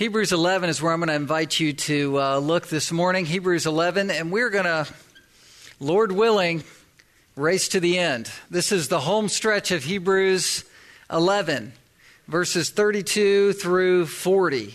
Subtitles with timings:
[0.00, 3.26] Hebrews 11 is where I'm going to invite you to uh, look this morning.
[3.26, 4.86] Hebrews 11, and we're going to,
[5.78, 6.64] Lord willing,
[7.36, 8.30] race to the end.
[8.48, 10.64] This is the home stretch of Hebrews
[11.12, 11.74] 11,
[12.28, 14.74] verses 32 through 40.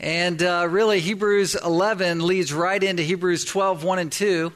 [0.00, 4.52] And uh, really, Hebrews 11 leads right into Hebrews 12, 1 and 2.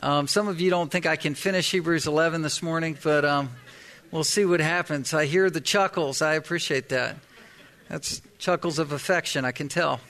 [0.00, 3.50] Um, some of you don't think I can finish Hebrews 11 this morning, but um,
[4.12, 5.12] we'll see what happens.
[5.12, 6.22] I hear the chuckles.
[6.22, 7.16] I appreciate that.
[7.88, 10.00] That's chuckles of affection, I can tell.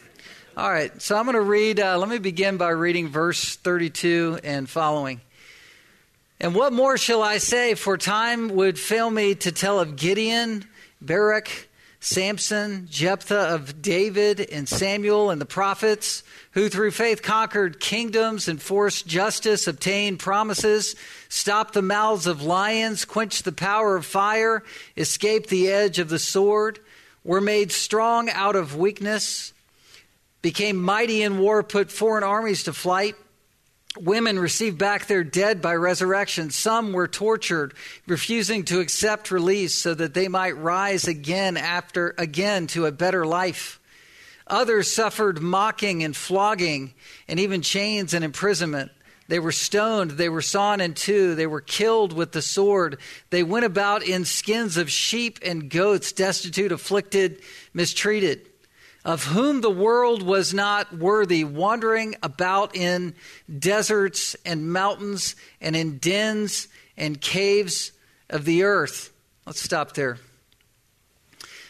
[0.57, 4.39] All right, so I'm going to read, uh, let me begin by reading verse 32
[4.43, 5.21] and following.
[6.41, 7.75] And what more shall I say?
[7.75, 10.65] For time would fail me to tell of Gideon,
[11.03, 11.69] Barak,
[12.01, 16.23] Samson, Jephthah, of David and Samuel and the prophets,
[16.53, 20.97] who through faith conquered kingdoms, enforced justice, obtained promises,
[21.29, 24.63] stopped the mouths of lions, quenched the power of fire,
[24.97, 26.79] escaped the edge of the sword
[27.27, 29.53] were made strong out of weakness,
[30.43, 33.17] became mighty in war, put foreign armies to flight.
[33.99, 36.51] Women received back their dead by resurrection.
[36.51, 37.75] Some were tortured,
[38.07, 43.27] refusing to accept release so that they might rise again after again to a better
[43.27, 43.81] life.
[44.47, 46.95] Others suffered mocking and flogging
[47.27, 48.93] and even chains and imprisonment.
[49.29, 50.13] They were stoned.
[50.13, 51.35] They were sawn in two.
[51.35, 52.99] They were killed with the sword.
[53.31, 57.41] They went about in skins of sheep and goats, destitute, afflicted,
[57.75, 58.49] mistreated,
[59.05, 63.15] of whom the world was not worthy, wandering about in
[63.59, 67.93] deserts and mountains and in dens and caves
[68.31, 69.13] of the earth.
[69.45, 70.19] Let's stop there.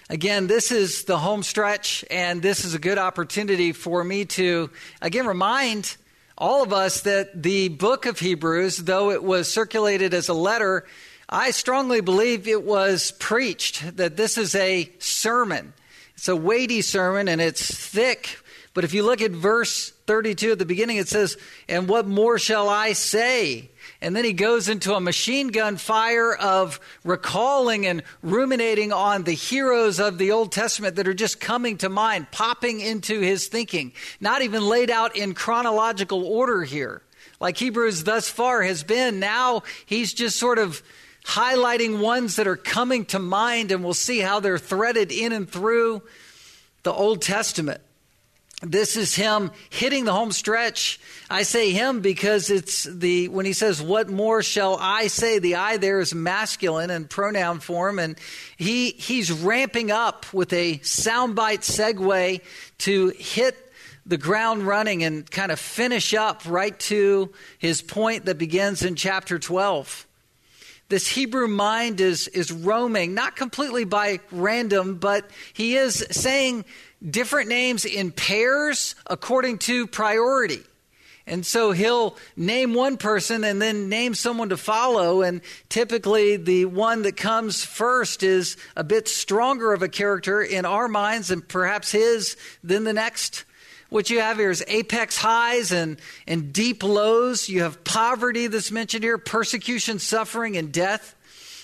[0.08, 4.70] Again, this is the home stretch, and this is a good opportunity for me to,
[5.02, 5.96] again, remind
[6.38, 10.84] all of us that the book of Hebrews, though it was circulated as a letter,
[11.28, 15.72] I strongly believe it was preached, that this is a sermon.
[16.14, 18.38] It's a weighty sermon and it's thick.
[18.74, 22.38] But if you look at verse 32 at the beginning, it says, And what more
[22.38, 23.70] shall I say?
[24.00, 29.32] And then he goes into a machine gun fire of recalling and ruminating on the
[29.32, 33.92] heroes of the Old Testament that are just coming to mind, popping into his thinking,
[34.20, 37.02] not even laid out in chronological order here.
[37.40, 39.18] Like Hebrews thus far has been.
[39.20, 40.82] Now he's just sort of
[41.24, 45.48] highlighting ones that are coming to mind, and we'll see how they're threaded in and
[45.48, 46.02] through
[46.82, 47.80] the Old Testament.
[48.70, 51.00] This is him hitting the home stretch.
[51.30, 55.38] I say him because it's the, when he says, What more shall I say?
[55.38, 57.98] The I there is masculine and pronoun form.
[57.98, 58.18] And
[58.56, 62.40] he, he's ramping up with a soundbite segue
[62.78, 63.56] to hit
[64.04, 68.94] the ground running and kind of finish up right to his point that begins in
[68.94, 70.06] chapter 12
[70.88, 76.64] this Hebrew mind is, is roaming, not completely by random, but he is saying
[77.08, 80.62] different names in pairs according to priority.
[81.28, 85.22] And so he'll name one person and then name someone to follow.
[85.22, 90.64] And typically, the one that comes first is a bit stronger of a character in
[90.64, 93.44] our minds and perhaps his than the next.
[93.88, 97.48] What you have here is apex highs and, and deep lows.
[97.48, 101.16] You have poverty that's mentioned here, persecution, suffering, and death.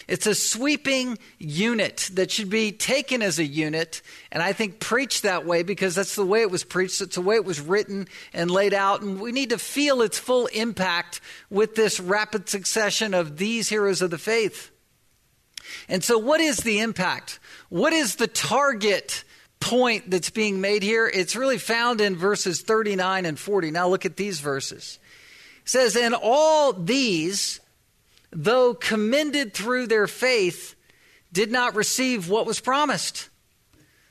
[0.08, 5.22] It's a sweeping unit that should be taken as a unit, and I think preached
[5.22, 7.00] that way because that's the way it was preached.
[7.00, 10.18] It's the way it was written and laid out, and we need to feel its
[10.18, 11.20] full impact
[11.50, 14.70] with this rapid succession of these heroes of the faith.
[15.88, 17.38] And so, what is the impact?
[17.69, 19.24] What is the target
[19.60, 21.08] point that's being made here?
[21.08, 23.70] It's really found in verses 39 and 40.
[23.70, 24.98] Now, look at these verses.
[25.62, 27.60] It says, And all these
[28.32, 30.75] though commended through their faith,
[31.32, 33.28] did not receive what was promised,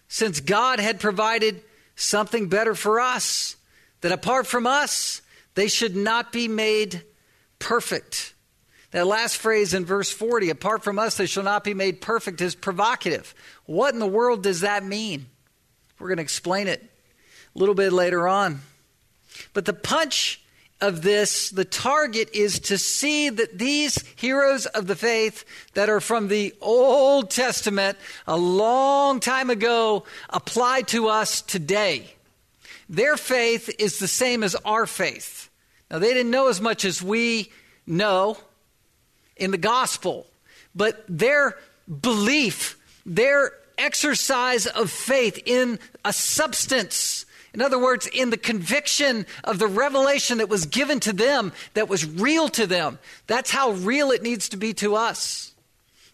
[0.08, 1.62] since God had provided
[1.96, 3.56] something better for us,
[4.02, 5.22] that apart from us,
[5.56, 7.04] they should not be made
[7.60, 8.34] perfect.
[8.92, 12.42] That last phrase in verse 40, apart from us, they shall not be made perfect,
[12.42, 13.34] is provocative.
[13.66, 15.28] What in the world does that mean?
[16.00, 16.84] We're going to explain it
[17.56, 18.62] a little bit later on.
[19.54, 20.41] But the punch
[20.82, 26.02] of this, the target is to see that these heroes of the faith that are
[26.02, 27.98] from the Old Testament
[28.28, 32.14] a long time ago apply to us today.
[32.90, 35.50] Their faith is the same as our faith.
[35.90, 37.52] Now, they didn't know as much as we
[37.86, 38.38] know
[39.38, 40.28] in the gospel,
[40.76, 41.58] but their
[42.02, 49.60] belief, their exercise of faith in a substance in other words, in the conviction of
[49.60, 52.98] the revelation that was given to them, that was real to them.
[53.28, 55.54] That's how real it needs to be to us.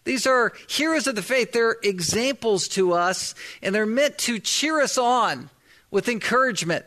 [0.02, 1.52] These are heroes of the faith.
[1.52, 5.50] They're examples to us, and they're meant to cheer us on
[5.90, 6.84] with encouragement.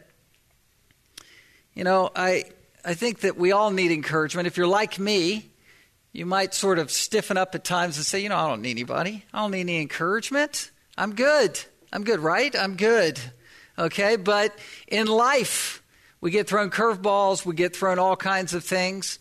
[1.74, 2.46] You know, I,
[2.84, 4.48] I think that we all need encouragement.
[4.48, 5.46] If you're like me,
[6.12, 8.72] you might sort of stiffen up at times and say, you know, I don't need
[8.72, 9.24] anybody.
[9.34, 10.72] I don't need any encouragement.
[10.98, 11.60] I'm good.
[11.94, 12.54] I'm good, right?
[12.54, 13.20] I'm good.
[13.82, 14.56] Okay, but
[14.88, 15.82] in life,
[16.22, 19.18] we get thrown curveballs, we get thrown all kinds of things.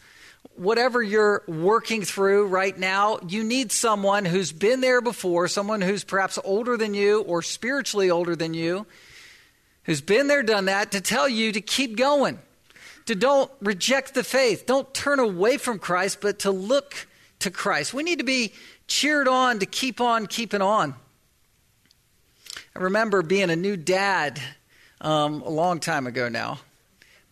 [0.54, 6.04] Whatever you're working through right now, you need someone who's been there before, someone who's
[6.04, 8.84] perhaps older than you or spiritually older than you,
[9.84, 12.38] who's been there, done that, to tell you to keep going,
[13.06, 17.06] to don't reject the faith, don't turn away from Christ, but to look
[17.38, 17.94] to Christ.
[17.94, 18.52] We need to be
[18.88, 20.96] cheered on to keep on keeping on.
[22.74, 24.40] I remember being a new dad
[25.00, 26.60] um, a long time ago now.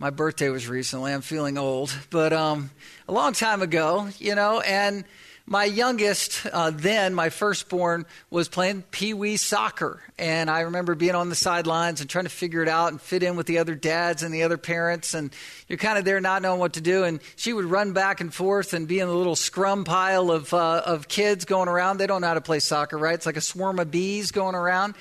[0.00, 1.12] My birthday was recently.
[1.12, 2.70] I'm feeling old, but um,
[3.06, 5.05] a long time ago, you know, and
[5.49, 10.03] my youngest uh, then, my firstborn, was playing pee wee soccer.
[10.19, 13.23] And I remember being on the sidelines and trying to figure it out and fit
[13.23, 15.15] in with the other dads and the other parents.
[15.15, 15.33] And
[15.67, 17.05] you're kind of there not knowing what to do.
[17.05, 20.53] And she would run back and forth and be in a little scrum pile of,
[20.53, 21.97] uh, of kids going around.
[21.97, 23.15] They don't know how to play soccer, right?
[23.15, 24.97] It's like a swarm of bees going around.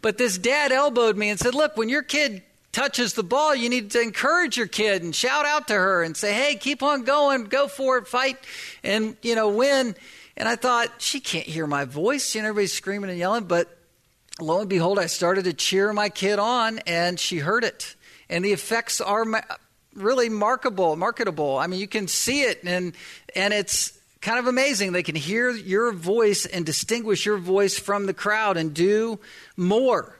[0.00, 2.42] But this dad elbowed me and said, Look, when your kid
[2.72, 6.16] touches the ball, you need to encourage your kid and shout out to her and
[6.16, 8.38] say, Hey, keep on going, go for it, fight,
[8.82, 9.94] and, you know, win.
[10.36, 12.34] And I thought, she can't hear my voice.
[12.34, 13.44] You know, everybody's screaming and yelling.
[13.44, 13.76] But
[14.40, 17.94] lo and behold, I started to cheer my kid on, and she heard it.
[18.30, 19.26] And the effects are
[19.94, 21.58] really markable, marketable.
[21.58, 22.94] I mean, you can see it, and
[23.36, 24.92] and it's kind of amazing.
[24.92, 29.18] They can hear your voice and distinguish your voice from the crowd and do
[29.56, 30.16] more.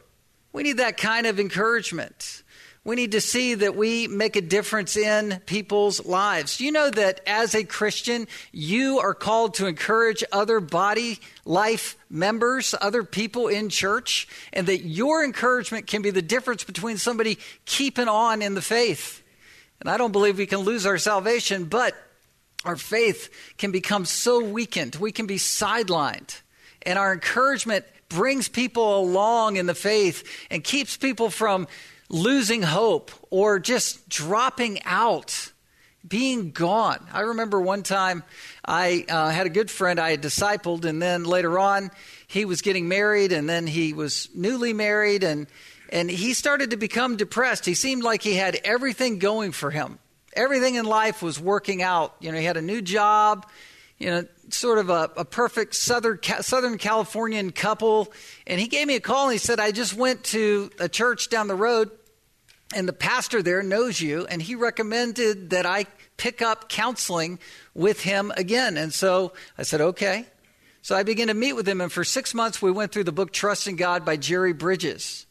[0.52, 2.41] We need that kind of encouragement.
[2.84, 6.60] We need to see that we make a difference in people's lives.
[6.60, 12.74] You know that as a Christian, you are called to encourage other body life members,
[12.80, 18.08] other people in church, and that your encouragement can be the difference between somebody keeping
[18.08, 19.22] on in the faith.
[19.80, 21.94] And I don't believe we can lose our salvation, but
[22.64, 24.96] our faith can become so weakened.
[24.96, 26.40] We can be sidelined.
[26.82, 31.68] And our encouragement brings people along in the faith and keeps people from
[32.12, 35.50] losing hope or just dropping out,
[36.06, 37.04] being gone.
[37.12, 38.22] I remember one time
[38.64, 41.90] I uh, had a good friend I had discipled, and then later on
[42.28, 45.48] he was getting married, and then he was newly married, and
[45.88, 47.66] and he started to become depressed.
[47.66, 49.98] He seemed like he had everything going for him.
[50.34, 52.14] Everything in life was working out.
[52.20, 53.46] You know, he had a new job,
[53.98, 58.10] you know, sort of a, a perfect Southern, Southern Californian couple.
[58.46, 61.28] And he gave me a call and he said, I just went to a church
[61.28, 61.90] down the road
[62.74, 65.86] and the pastor there knows you and he recommended that I
[66.16, 67.38] pick up counseling
[67.74, 68.76] with him again.
[68.76, 70.26] And so I said, okay.
[70.82, 73.12] So I began to meet with him and for six months we went through the
[73.12, 75.26] book Trusting God by Jerry Bridges.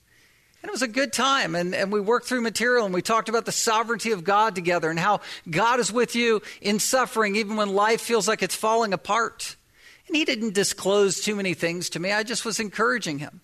[0.61, 1.55] And it was a good time.
[1.55, 4.89] And, and we worked through material and we talked about the sovereignty of God together
[4.89, 8.93] and how God is with you in suffering, even when life feels like it's falling
[8.93, 9.55] apart.
[10.07, 12.11] And he didn't disclose too many things to me.
[12.11, 13.41] I just was encouraging him.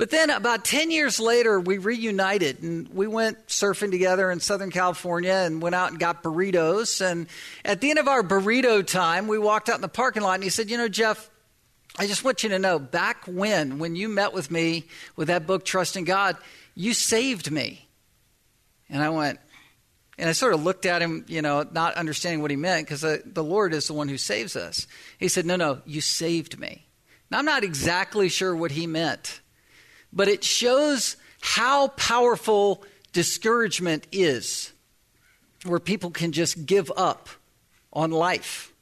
[0.00, 4.70] But then about 10 years later, we reunited and we went surfing together in Southern
[4.70, 7.02] California and went out and got burritos.
[7.02, 7.26] And
[7.66, 10.42] at the end of our burrito time, we walked out in the parking lot and
[10.42, 11.28] he said, You know, Jeff,
[11.98, 14.86] I just want you to know back when, when you met with me
[15.16, 16.38] with that book, Trusting God,
[16.74, 17.86] you saved me.
[18.88, 19.38] And I went,
[20.16, 23.02] and I sort of looked at him, you know, not understanding what he meant because
[23.02, 24.86] the, uh, the Lord is the one who saves us.
[25.18, 26.86] He said, No, no, you saved me.
[27.30, 29.42] Now, I'm not exactly sure what he meant,
[30.12, 34.72] but it shows how powerful discouragement is,
[35.64, 37.28] where people can just give up
[37.92, 38.72] on life,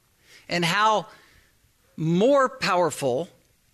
[0.48, 1.06] and how
[1.96, 3.28] more powerful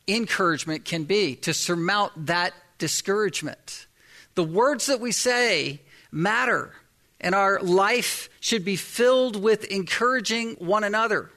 [0.07, 3.87] encouragement can be to surmount that discouragement.
[4.35, 5.81] The words that we say
[6.11, 6.73] matter,
[7.21, 11.31] and our life should be filled with encouraging one another.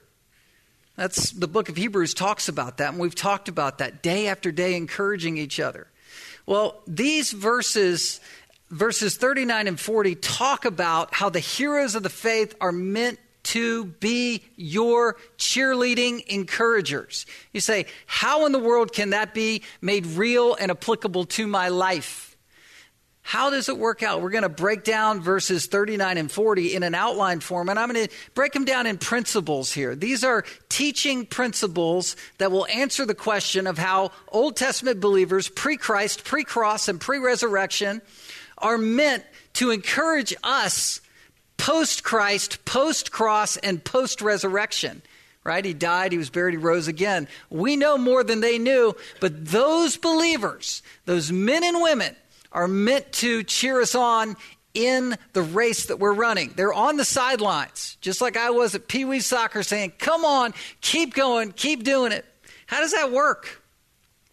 [0.95, 4.51] That's the book of Hebrews talks about that, and we've talked about that day after
[4.51, 5.87] day, encouraging each other.
[6.47, 8.21] Well, these verses,
[8.71, 13.85] verses 39 and 40, talk about how the heroes of the faith are meant to
[13.85, 17.25] be your cheerleading encouragers.
[17.51, 21.67] You say, How in the world can that be made real and applicable to my
[21.67, 22.26] life?
[23.27, 24.21] How does it work out?
[24.21, 27.91] We're going to break down verses 39 and 40 in an outline form, and I'm
[27.91, 29.95] going to break them down in principles here.
[29.95, 35.75] These are teaching principles that will answer the question of how Old Testament believers, pre
[35.75, 38.01] Christ, pre cross, and pre resurrection,
[38.59, 41.01] are meant to encourage us
[41.57, 45.01] post Christ, post cross, and post resurrection.
[45.43, 45.65] Right?
[45.65, 47.27] He died, he was buried, he rose again.
[47.49, 52.15] We know more than they knew, but those believers, those men and women,
[52.57, 54.35] are meant to cheer us on
[54.73, 56.51] in the race that we're running.
[56.55, 60.55] They're on the sidelines, just like I was at Pee Wee Soccer saying, Come on,
[60.81, 62.25] keep going, keep doing it.
[62.65, 63.61] How does that work?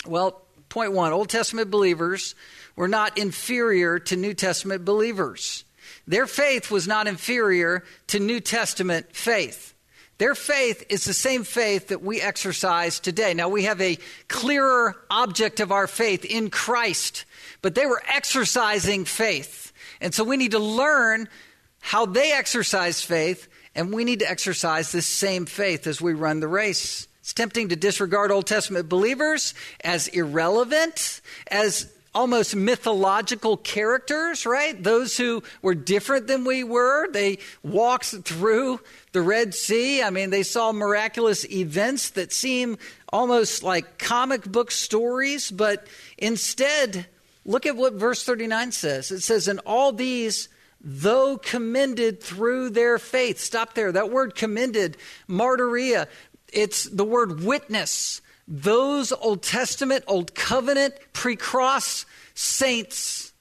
[0.07, 0.40] Well,
[0.71, 2.35] point one Old Testament believers
[2.76, 5.64] were not inferior to New Testament believers.
[6.07, 9.75] Their faith was not inferior to New Testament faith.
[10.16, 13.35] Their faith is the same faith that we exercise today.
[13.35, 17.25] Now, we have a clearer object of our faith in Christ,
[17.64, 19.73] but they were exercising faith.
[19.99, 21.30] And so we need to learn
[21.80, 26.40] how they exercise faith, and we need to exercise this same faith as we run
[26.40, 27.09] the race.
[27.21, 34.83] It's tempting to disregard Old Testament believers as irrelevant, as almost mythological characters, right?
[34.83, 37.11] Those who were different than we were.
[37.12, 38.80] They walked through
[39.12, 40.02] the Red Sea.
[40.02, 42.76] I mean, they saw miraculous events that seem
[43.11, 45.87] almost like comic book stories, but
[46.18, 47.06] instead,
[47.44, 49.10] look at what verse 39 says.
[49.10, 50.48] It says, And all these,
[50.80, 53.38] though commended through their faith.
[53.38, 53.92] Stop there.
[53.92, 54.96] That word commended,
[55.28, 56.06] martyria,
[56.52, 58.20] it's the word witness.
[58.46, 63.32] Those Old Testament, Old Covenant, pre cross saints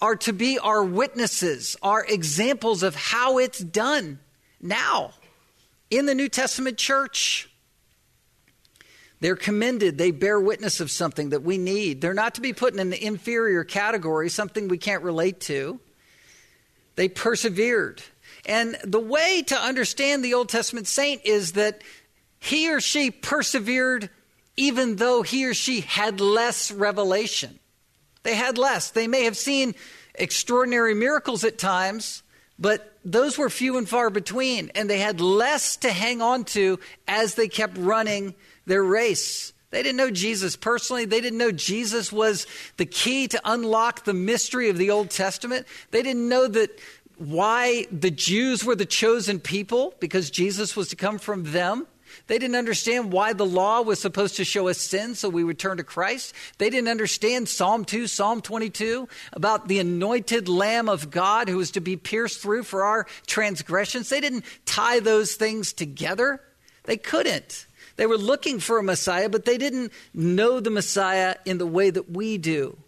[0.00, 4.18] are to be our witnesses, our examples of how it's done
[4.60, 5.12] now
[5.90, 7.49] in the New Testament church.
[9.20, 9.98] They're commended.
[9.98, 12.00] They bear witness of something that we need.
[12.00, 15.78] They're not to be put in an inferior category, something we can't relate to.
[16.96, 18.02] They persevered.
[18.46, 21.82] And the way to understand the Old Testament saint is that
[22.38, 24.08] he or she persevered
[24.56, 27.58] even though he or she had less revelation.
[28.22, 28.90] They had less.
[28.90, 29.74] They may have seen
[30.14, 32.22] extraordinary miracles at times,
[32.58, 36.78] but those were few and far between, and they had less to hang on to
[37.08, 38.34] as they kept running
[38.70, 39.52] their race.
[39.70, 41.04] They didn't know Jesus personally.
[41.04, 42.46] They didn't know Jesus was
[42.76, 45.66] the key to unlock the mystery of the Old Testament.
[45.92, 46.78] They didn't know that
[47.18, 51.86] why the Jews were the chosen people because Jesus was to come from them.
[52.26, 55.58] They didn't understand why the law was supposed to show us sin so we would
[55.58, 56.34] turn to Christ.
[56.58, 61.70] They didn't understand Psalm 2, Psalm 22 about the anointed Lamb of God who was
[61.72, 64.08] to be pierced through for our transgressions.
[64.08, 66.40] They didn't tie those things together.
[66.84, 67.66] They couldn't.
[68.00, 71.90] They were looking for a Messiah, but they didn't know the Messiah in the way
[71.90, 72.78] that we do.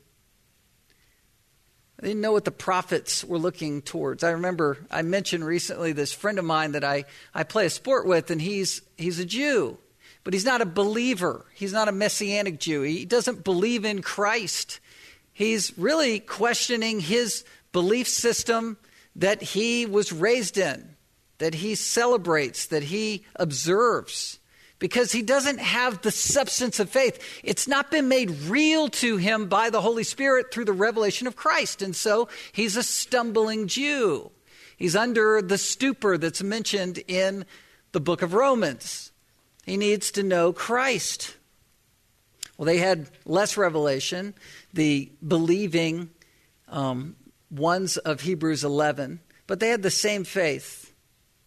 [1.98, 4.24] They didn't know what the prophets were looking towards.
[4.24, 7.04] I remember I mentioned recently this friend of mine that I,
[7.34, 9.76] I play a sport with, and he's, he's a Jew,
[10.24, 11.44] but he's not a believer.
[11.52, 12.80] He's not a messianic Jew.
[12.80, 14.80] He doesn't believe in Christ.
[15.34, 18.78] He's really questioning his belief system
[19.16, 20.96] that he was raised in,
[21.36, 24.38] that he celebrates, that he observes
[24.82, 27.40] because he doesn't have the substance of faith.
[27.44, 31.36] It's not been made real to him by the Holy Spirit through the revelation of
[31.36, 31.82] Christ.
[31.82, 34.32] And so he's a stumbling Jew.
[34.76, 37.44] He's under the stupor that's mentioned in
[37.92, 39.12] the book of Romans.
[39.64, 41.36] He needs to know Christ.
[42.58, 44.34] Well, they had less revelation,
[44.74, 46.10] the believing
[46.66, 47.14] um,
[47.52, 50.92] ones of Hebrews 11, but they had the same faith.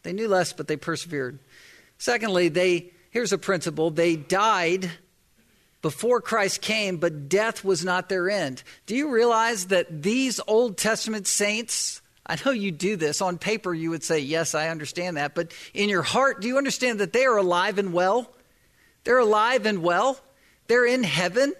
[0.04, 1.40] They knew less, but they persevered.
[1.98, 4.92] Secondly, they Here's a principle they died
[5.82, 8.62] before Christ came, but death was not their end.
[8.88, 13.22] Do you realize that these Old Testament saints, I know you do this.
[13.22, 15.34] On paper, you would say, Yes, I understand that.
[15.34, 18.30] But in your heart, do you understand that they are alive and well?
[19.06, 20.20] They're alive and well.
[20.68, 21.54] They're in heaven.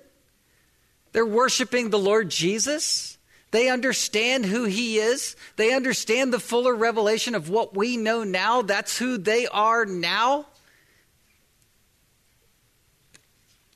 [1.14, 3.18] They're worshiping the Lord Jesus.
[3.52, 5.38] They understand who He is.
[5.56, 8.62] They understand the fuller revelation of what we know now.
[8.62, 10.48] That's who they are now.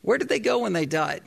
[0.01, 1.23] Where did they go when they died?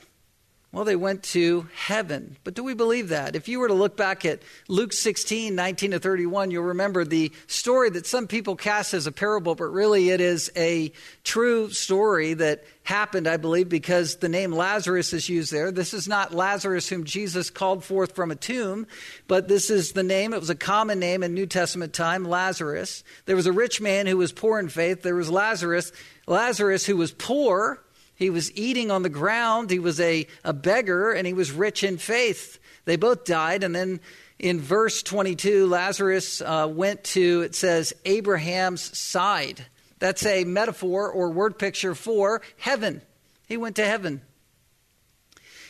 [0.73, 2.35] Well, they went to heaven.
[2.43, 3.35] But do we believe that?
[3.35, 7.31] If you were to look back at Luke 16, 19 to 31, you'll remember the
[7.45, 10.91] story that some people cast as a parable, but really it is a
[11.23, 15.69] true story that happened, I believe, because the name Lazarus is used there.
[15.69, 18.87] This is not Lazarus whom Jesus called forth from a tomb,
[19.27, 20.33] but this is the name.
[20.33, 23.03] It was a common name in New Testament time, Lazarus.
[23.25, 25.03] There was a rich man who was poor in faith.
[25.03, 25.91] There was Lazarus,
[26.25, 27.82] Lazarus who was poor
[28.23, 29.69] he was eating on the ground.
[29.69, 32.57] He was a, a beggar and he was rich in faith.
[32.85, 33.63] They both died.
[33.63, 33.99] And then
[34.39, 39.65] in verse 22, Lazarus uh, went to, it says, Abraham's side.
[39.99, 43.01] That's a metaphor or word picture for heaven.
[43.47, 44.21] He went to heaven.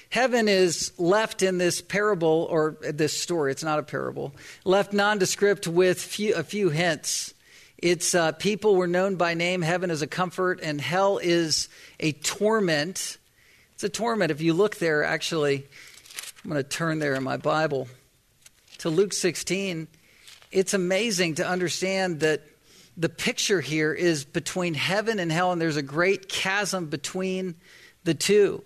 [0.10, 5.67] Heaven is left in this parable or this story, it's not a parable, left nondescript
[5.67, 7.33] with few, a few hints.
[7.83, 9.61] Its uh, people were known by name.
[9.61, 11.67] Heaven is a comfort, and hell is
[11.99, 13.17] a torment.
[13.73, 14.31] It's a torment.
[14.31, 15.67] If you look there, actually,
[16.45, 17.89] I'm going to turn there in my Bible
[18.77, 19.89] to Luke 16.
[20.49, 22.43] It's amazing to understand that
[22.95, 27.53] the picture here is between heaven and hell, and there's a great chasm between
[28.05, 28.63] the two.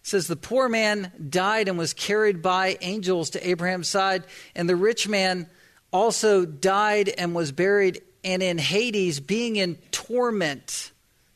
[0.00, 4.24] It says, The poor man died and was carried by angels to Abraham's side,
[4.54, 5.46] and the rich man
[5.92, 10.92] also died and was buried, and in Hades, being in torment.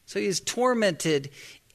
[0.06, 1.30] So he's tormented.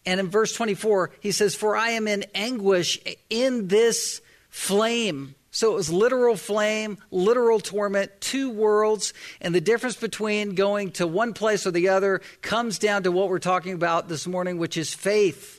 [0.05, 5.35] And in verse 24, he says, For I am in anguish in this flame.
[5.51, 9.13] So it was literal flame, literal torment, two worlds.
[9.41, 13.29] And the difference between going to one place or the other comes down to what
[13.29, 15.58] we're talking about this morning, which is faith.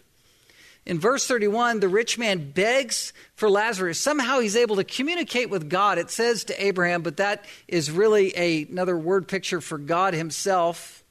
[0.86, 4.00] In verse 31, the rich man begs for Lazarus.
[4.00, 5.98] Somehow he's able to communicate with God.
[5.98, 11.04] It says to Abraham, but that is really a, another word picture for God himself.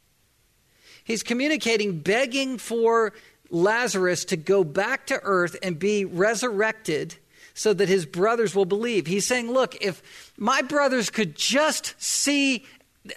[1.03, 3.13] He's communicating, begging for
[3.49, 7.15] Lazarus to go back to earth and be resurrected
[7.53, 9.07] so that his brothers will believe.
[9.07, 12.65] He's saying, Look, if my brothers could just see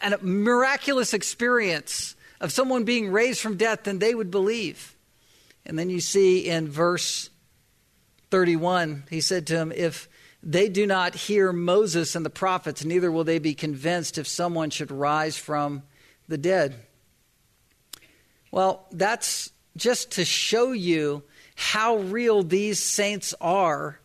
[0.03, 4.97] a miraculous experience of someone being raised from death, then they would believe.
[5.65, 7.31] And then you see in verse
[8.31, 10.09] 31, he said to him, If
[10.43, 14.71] they do not hear Moses and the prophets, neither will they be convinced if someone
[14.71, 15.83] should rise from
[16.29, 16.75] the dead.
[18.51, 21.23] Well, that's just to show you
[21.55, 24.01] how real these saints are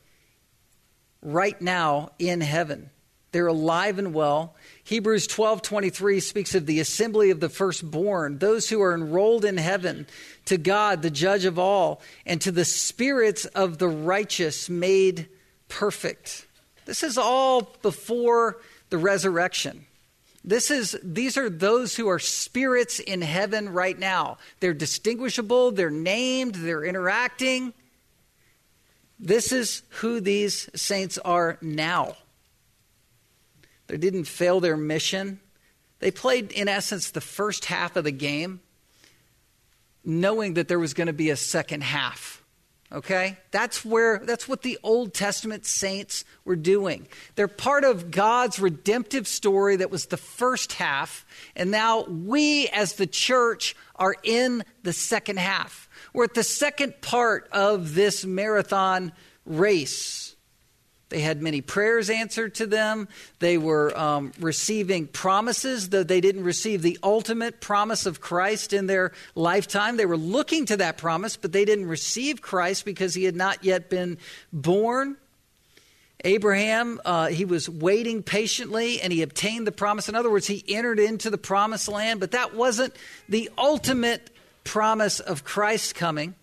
[1.21, 2.89] right now in heaven.
[3.31, 4.55] They're alive and well.
[4.87, 10.07] Hebrews 12:23 speaks of the assembly of the firstborn, those who are enrolled in heaven,
[10.45, 15.27] to God, the judge of all, and to the spirits of the righteous made
[15.67, 16.45] perfect.
[16.85, 19.85] This is all before the resurrection.
[20.45, 24.37] This is these are those who are spirits in heaven right now.
[24.61, 27.73] They're distinguishable, they're named, they're interacting.
[29.19, 32.15] This is who these saints are now.
[33.87, 35.39] They didn't fail their mission.
[35.99, 38.61] They played, in essence, the first half of the game,
[40.03, 42.43] knowing that there was going to be a second half.
[42.91, 43.37] Okay?
[43.51, 47.07] That's where that's what the Old Testament saints were doing.
[47.35, 52.93] They're part of God's redemptive story that was the first half, and now we as
[52.93, 55.89] the church are in the second half.
[56.13, 59.11] We're at the second part of this marathon
[59.45, 60.26] race.
[61.09, 63.07] They had many prayers answered to them.
[63.39, 68.87] They were um, receiving promises, though they didn't receive the ultimate promise of Christ in
[68.87, 69.95] their lifetime.
[69.95, 73.63] They were looking to that promise, but they didn't receive Christ because he had not
[73.63, 74.17] yet been
[74.51, 75.15] born.
[76.25, 80.09] Abraham, uh, he was waiting patiently and he obtained the promise.
[80.09, 82.93] In other words, he entered into the promised land, but that wasn't
[83.29, 84.29] the ultimate
[84.63, 86.35] promise of Christ coming.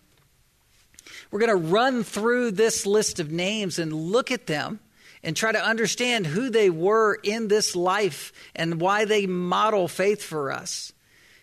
[1.31, 4.79] We're going to run through this list of names and look at them
[5.23, 10.23] and try to understand who they were in this life and why they model faith
[10.23, 10.93] for us.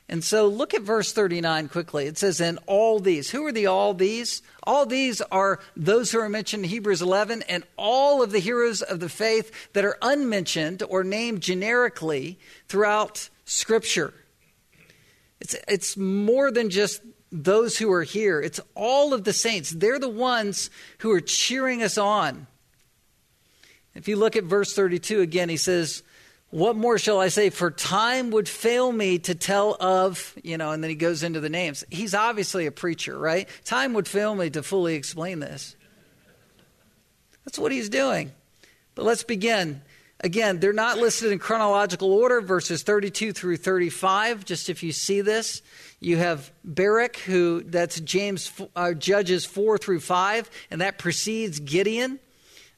[0.09, 2.07] And so look at verse 39 quickly.
[2.07, 3.31] It says, And all these.
[3.31, 4.43] Who are the all these?
[4.63, 8.83] All these are those who are mentioned in Hebrews 11 and all of the heroes
[8.83, 14.13] of the faith that are unmentioned or named generically throughout Scripture.
[15.41, 17.01] It's, it's more than just
[17.33, 18.41] those who are here.
[18.41, 19.71] It's all of the saints.
[19.71, 22.47] They're the ones who are cheering us on.
[23.95, 26.03] If you look at verse 32 again, he says,
[26.51, 27.51] What more shall I say?
[27.51, 31.41] For time would fail me to tell of, you know, and then he goes into
[31.41, 31.85] the names.
[31.91, 33.49] He's obviously a preacher, right?
[33.65, 35.77] Time would fail me to fully explain this.
[37.45, 38.33] That's what he's doing.
[38.95, 39.83] But let's begin.
[40.25, 45.21] Again, they're not listed in chronological order, verses 32 through 35, just if you see
[45.21, 45.63] this.
[45.99, 52.19] You have Barak, who that's James uh, Judges four through five, and that precedes Gideon,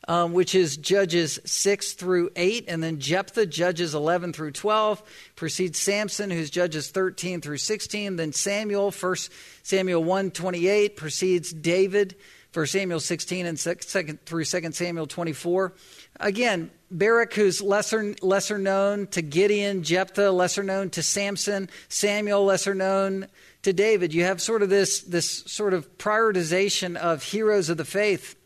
[0.07, 5.03] um, which is Judges six through eight, and then Jephthah, Judges eleven through twelve,
[5.37, 8.17] precedes Samson, who's Judges thirteen through sixteen.
[8.17, 12.17] Then Samuel, First Samuel one twenty eight, precedes David,
[12.53, 15.73] First Samuel sixteen and second through Second Samuel twenty four.
[16.21, 22.75] Again, Barak, who's lesser, lesser known to Gideon, Jephthah, lesser known to Samson, Samuel, lesser
[22.75, 23.27] known
[23.63, 24.15] to David.
[24.15, 28.37] You have sort of this, this sort of prioritization of heroes of the faith.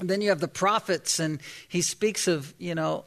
[0.00, 3.04] And then you have the prophets, and he speaks of, you know,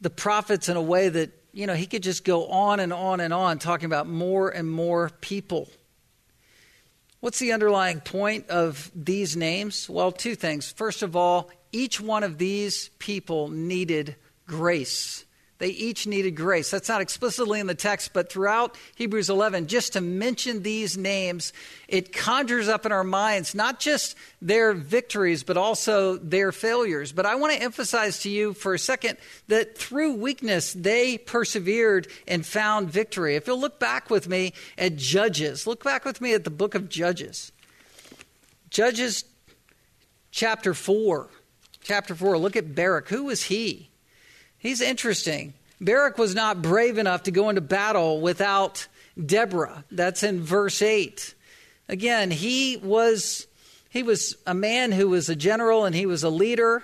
[0.00, 3.20] the prophets in a way that, you know, he could just go on and on
[3.20, 5.68] and on talking about more and more people.
[7.20, 9.88] What's the underlying point of these names?
[9.88, 10.72] Well, two things.
[10.72, 15.24] First of all, each one of these people needed grace.
[15.58, 16.70] They each needed grace.
[16.70, 21.52] That's not explicitly in the text, but throughout Hebrews 11, just to mention these names,
[21.88, 27.12] it conjures up in our minds not just their victories, but also their failures.
[27.12, 29.16] But I want to emphasize to you for a second
[29.48, 33.36] that through weakness, they persevered and found victory.
[33.36, 36.74] If you'll look back with me at Judges, look back with me at the book
[36.74, 37.52] of Judges.
[38.70, 39.24] Judges
[40.32, 41.30] chapter 4.
[41.84, 43.08] Chapter 4, look at Barak.
[43.08, 43.90] Who was he?
[44.58, 45.52] He's interesting.
[45.80, 48.88] Barak was not brave enough to go into battle without
[49.22, 49.84] Deborah.
[49.90, 51.34] That's in verse 8.
[51.88, 53.46] Again, he was
[53.90, 56.82] he was a man who was a general and he was a leader,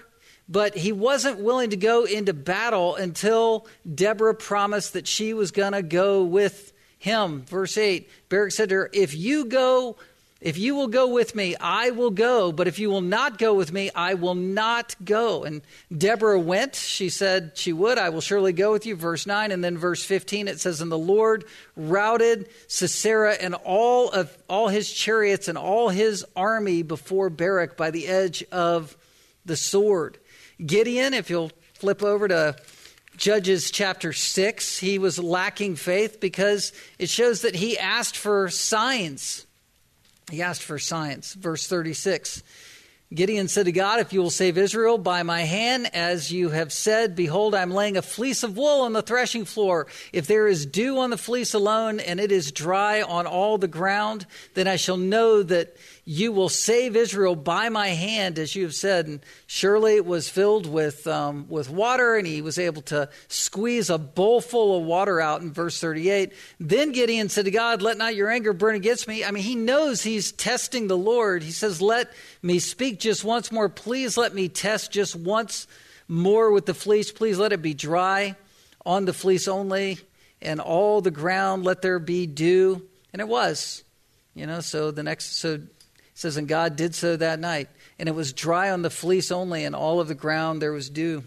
[0.49, 5.73] but he wasn't willing to go into battle until Deborah promised that she was going
[5.73, 7.43] to go with him.
[7.43, 9.97] Verse 8 Barak said to her, If you go
[10.41, 12.51] if you will go with me, I will go.
[12.51, 15.45] But if you will not go with me, I will not go.
[15.45, 15.61] And
[15.95, 16.75] Deborah went.
[16.75, 17.99] She said she would.
[17.99, 18.97] I will surely go with you.
[18.97, 19.51] Verse 9.
[19.51, 21.45] And then verse 15, it says, And the Lord
[21.77, 27.91] routed Sisera and all of all his chariots and all his army before Barak by
[27.91, 28.97] the edge of
[29.45, 30.17] the sword.
[30.65, 32.57] Gideon, if you'll flip over to
[33.19, 39.45] Judges chapter 6, he was lacking faith because it shows that he asked for signs
[40.31, 41.35] he asked for science.
[41.35, 42.43] Verse 36
[43.13, 46.73] Gideon said to God, If you will save Israel by my hand, as you have
[46.73, 49.89] said, behold, I'm laying a fleece of wool on the threshing floor.
[50.13, 53.67] If there is dew on the fleece alone, and it is dry on all the
[53.67, 58.63] ground, then I shall know that you will save Israel by my hand, as you
[58.65, 59.07] have said.
[59.07, 63.91] And surely it was filled with, um, with water, and he was able to squeeze
[63.91, 66.33] a bowl full of water out in verse 38.
[66.59, 69.25] Then Gideon said to God, Let not your anger burn against me.
[69.25, 71.43] I mean, he knows he's testing the Lord.
[71.43, 72.11] He says, Let
[72.43, 73.69] me speak just once more.
[73.69, 75.67] Please let me test just once
[76.09, 77.13] more with the fleece.
[77.13, 78.35] Please let it be dry
[78.85, 79.99] on the fleece only,
[80.41, 82.83] and all the ground let there be dew.
[83.13, 83.85] And it was.
[84.35, 85.59] You know, so the next, so
[86.21, 87.69] says, And God did so that night.
[87.99, 90.91] And it was dry on the fleece only, and all of the ground there was
[90.91, 91.25] dew.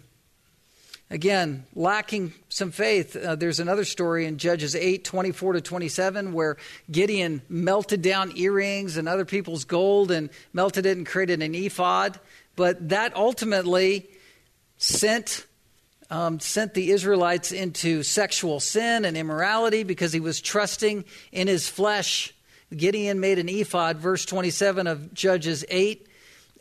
[1.10, 3.16] Again, lacking some faith.
[3.16, 6.58] Uh, there's another story in Judges 8 24 to 27 where
[6.90, 12.20] Gideon melted down earrings and other people's gold and melted it and created an ephod.
[12.56, 14.08] But that ultimately
[14.78, 15.46] sent,
[16.10, 21.68] um, sent the Israelites into sexual sin and immorality because he was trusting in his
[21.68, 22.33] flesh
[22.74, 26.08] Gideon made an ephod, verse 27 of Judges 8,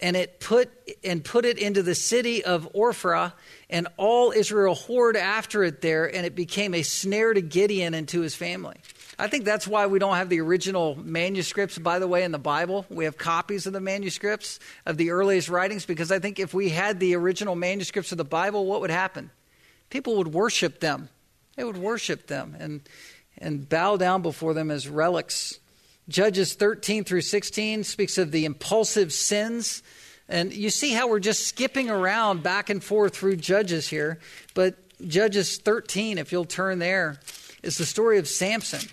[0.00, 0.70] and it put
[1.04, 3.32] and put it into the city of Ophrah,
[3.70, 8.08] and all Israel whored after it there, and it became a snare to Gideon and
[8.08, 8.76] to his family.
[9.18, 12.38] I think that's why we don't have the original manuscripts, by the way, in the
[12.38, 12.86] Bible.
[12.88, 16.70] We have copies of the manuscripts of the earliest writings because I think if we
[16.70, 19.30] had the original manuscripts of the Bible, what would happen?
[19.90, 21.08] People would worship them.
[21.56, 22.80] They would worship them and,
[23.38, 25.60] and bow down before them as relics
[26.12, 29.82] Judges 13 through 16 speaks of the impulsive sins.
[30.28, 34.18] And you see how we're just skipping around back and forth through Judges here.
[34.54, 34.76] But
[35.08, 37.18] Judges 13, if you'll turn there,
[37.62, 38.88] is the story of Samson.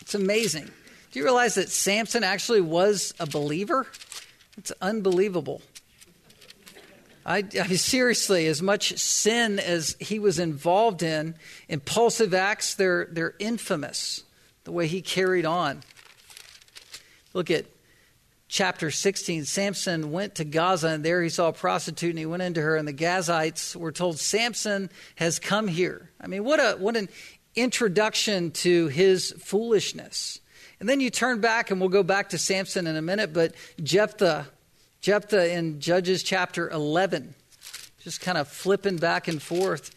[0.00, 0.64] It's amazing.
[0.64, 3.86] Do you realize that Samson actually was a believer?
[4.58, 5.62] It's unbelievable.
[7.24, 11.36] I, I, seriously, as much sin as he was involved in,
[11.68, 14.24] impulsive acts, they're, they're infamous,
[14.64, 15.82] the way he carried on.
[17.34, 17.66] Look at
[18.52, 19.46] chapter 16.
[19.46, 22.76] Samson went to Gaza, and there he saw a prostitute, and he went into her.
[22.76, 26.10] And the Gazites were told, Samson has come here.
[26.20, 27.08] I mean, what, a, what an
[27.56, 30.40] introduction to his foolishness.
[30.80, 33.54] And then you turn back, and we'll go back to Samson in a minute, but
[33.82, 34.48] Jephthah,
[35.00, 37.34] Jephthah in Judges chapter 11,
[38.00, 39.94] just kind of flipping back and forth.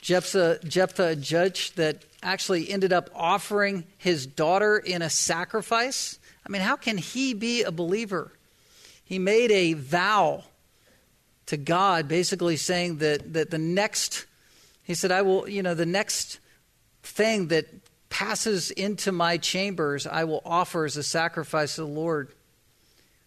[0.00, 6.50] Jephthah, Jephthah, a judge that actually ended up offering his daughter in a sacrifice I
[6.50, 8.32] mean, how can he be a believer?
[9.04, 10.44] He made a vow
[11.46, 14.26] to God, basically saying that, that the next,
[14.82, 16.38] he said, I will, you know, the next
[17.02, 17.66] thing that
[18.08, 22.32] passes into my chambers, I will offer as a sacrifice to the Lord.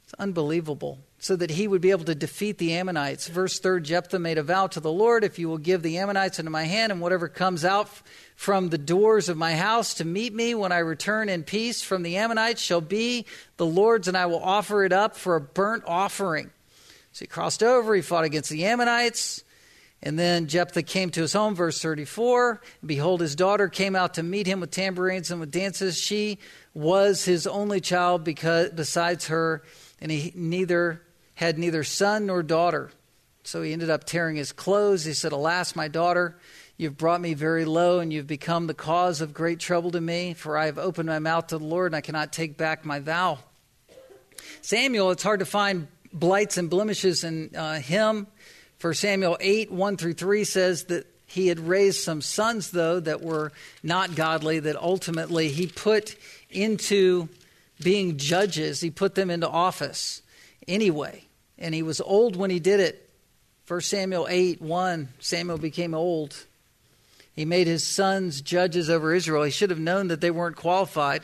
[0.08, 1.00] It's unbelievable.
[1.20, 3.28] So that he would be able to defeat the Ammonites.
[3.28, 6.40] Verse 3 Jephthah made a vow to the Lord if you will give the Ammonites
[6.40, 7.90] into my hand, and whatever comes out
[8.38, 12.04] from the doors of my house to meet me when I return in peace from
[12.04, 13.26] the Ammonites shall be
[13.58, 16.52] the Lord's, and I will offer it up for a burnt offering.
[17.12, 19.44] So he crossed over, he fought against the Ammonites.
[20.02, 22.62] And then Jephthah came to his home, verse 34.
[22.82, 25.98] And behold, his daughter came out to meet him with tambourines and with dances.
[25.98, 26.38] She
[26.74, 29.64] was his only child because, besides her,
[30.02, 31.02] and he neither
[31.36, 32.92] had neither son nor daughter.
[33.44, 35.06] So he ended up tearing his clothes.
[35.06, 36.36] He said, Alas, my daughter,
[36.80, 40.36] You've brought me very low, and you've become the cause of great trouble to me,
[40.36, 43.00] for I have opened my mouth to the Lord, and I cannot take back my
[43.00, 43.40] vow.
[44.62, 48.28] Samuel, it's hard to find blights and blemishes in uh, him.
[48.78, 53.24] For Samuel 8, 1 through 3 says that he had raised some sons, though, that
[53.24, 56.16] were not godly, that ultimately he put
[56.52, 57.28] into
[57.82, 58.82] being judges.
[58.82, 60.22] He put them into office
[60.68, 61.24] anyway.
[61.58, 63.10] And he was old when he did it.
[63.68, 66.46] 1 Samuel 8, 1, Samuel became old.
[67.36, 69.44] He made his sons judges over Israel.
[69.44, 71.24] He should have known that they weren't qualified.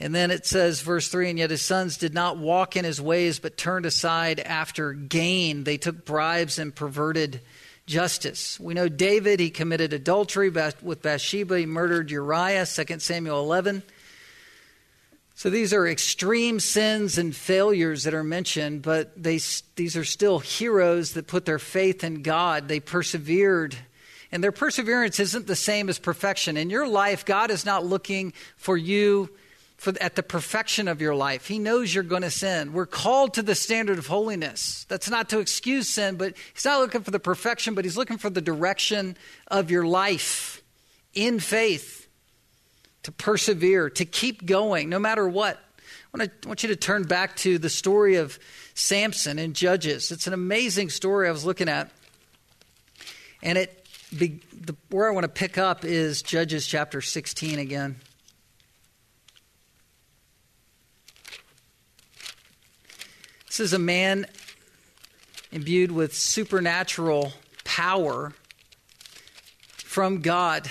[0.00, 3.00] And then it says, verse 3 And yet his sons did not walk in his
[3.00, 5.64] ways, but turned aside after gain.
[5.64, 7.40] They took bribes and perverted
[7.86, 8.60] justice.
[8.60, 13.82] We know David, he committed adultery with Bathsheba, he murdered Uriah, 2 Samuel 11.
[15.38, 19.38] So these are extreme sins and failures that are mentioned, but they,
[19.76, 22.66] these are still heroes that put their faith in God.
[22.66, 23.76] They persevered
[24.32, 26.56] and their perseverance isn't the same as perfection.
[26.56, 29.30] In your life, God is not looking for you
[29.76, 31.46] for, at the perfection of your life.
[31.46, 32.72] He knows you're going to sin.
[32.72, 34.86] We're called to the standard of holiness.
[34.88, 38.18] That's not to excuse sin, but He's not looking for the perfection, but He's looking
[38.18, 40.64] for the direction of your life
[41.14, 42.07] in faith
[43.04, 45.56] to persevere, to keep going, no matter what.
[45.56, 48.38] I want, to, I want you to turn back to the story of
[48.74, 50.10] Samson in Judges.
[50.10, 51.90] It's an amazing story I was looking at.
[53.42, 53.78] And it
[54.12, 57.96] the, the, where I want to pick up is Judges chapter 16 again.
[63.46, 64.26] This is a man
[65.52, 67.32] imbued with supernatural
[67.64, 68.32] power
[69.76, 70.70] from God.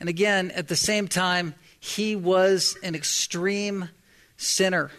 [0.00, 3.90] And again, at the same time, he was an extreme
[4.36, 4.90] sinner.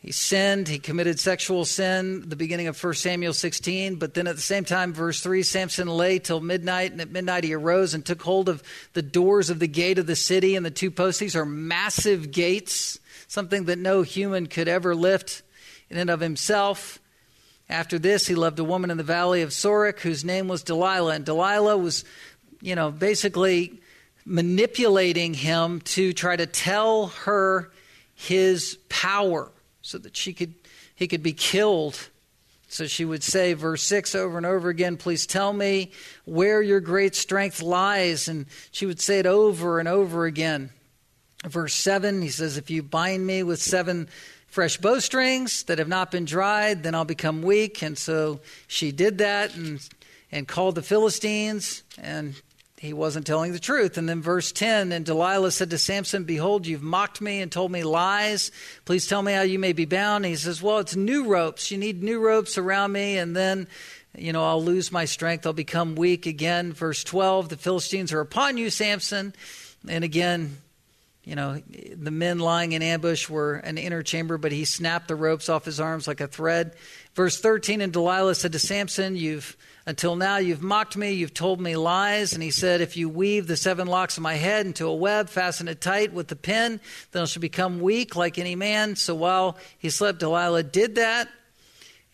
[0.00, 4.36] He sinned, he committed sexual sin, the beginning of 1 Samuel 16, but then at
[4.36, 8.06] the same time, verse 3 Samson lay till midnight, and at midnight he arose and
[8.06, 11.18] took hold of the doors of the gate of the city, and the two posts.
[11.18, 15.42] These are massive gates, something that no human could ever lift
[15.90, 17.00] in and of himself.
[17.68, 21.14] After this, he loved a woman in the valley of Sorek whose name was Delilah,
[21.14, 22.04] and Delilah was,
[22.60, 23.80] you know, basically
[24.24, 27.70] manipulating him to try to tell her
[28.14, 29.50] his power
[29.82, 30.54] so that she could
[30.94, 32.08] he could be killed.
[32.70, 35.92] So she would say, verse 6 over and over again, please tell me
[36.24, 38.26] where your great strength lies.
[38.26, 40.70] And she would say it over and over again.
[41.44, 44.08] Verse 7, he says, If you bind me with seven
[44.48, 47.80] fresh bowstrings that have not been dried, then I'll become weak.
[47.80, 49.80] And so she did that and,
[50.32, 52.34] and called the Philistines, and
[52.78, 53.98] he wasn't telling the truth.
[53.98, 57.72] And then verse 10 And Delilah said to Samson, Behold, you've mocked me and told
[57.72, 58.52] me lies.
[58.84, 60.24] Please tell me how you may be bound.
[60.24, 61.70] And he says, Well, it's new ropes.
[61.70, 63.66] You need new ropes around me, and then,
[64.16, 65.46] you know, I'll lose my strength.
[65.46, 66.72] I'll become weak again.
[66.72, 69.34] Verse 12 The Philistines are upon you, Samson.
[69.88, 70.56] And again,
[71.24, 71.60] you know,
[71.94, 75.64] the men lying in ambush were an inner chamber, but he snapped the ropes off
[75.64, 76.74] his arms like a thread.
[77.14, 79.56] Verse 13 And Delilah said to Samson, You've
[79.88, 82.34] until now you've mocked me, you've told me lies.
[82.34, 85.30] And he said, If you weave the seven locks of my head into a web,
[85.30, 86.78] fasten it tight with the pin,
[87.12, 88.96] then I shall become weak like any man.
[88.96, 91.30] So while he slept, Delilah did that.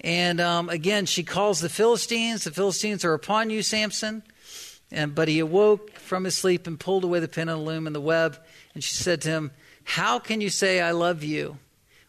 [0.00, 2.44] And um, again, she calls the Philistines.
[2.44, 4.22] The Philistines are upon you, Samson.
[4.92, 7.88] And, but he awoke from his sleep and pulled away the pin and the loom
[7.88, 8.38] and the web.
[8.74, 9.50] And she said to him,
[9.82, 11.58] How can you say, I love you?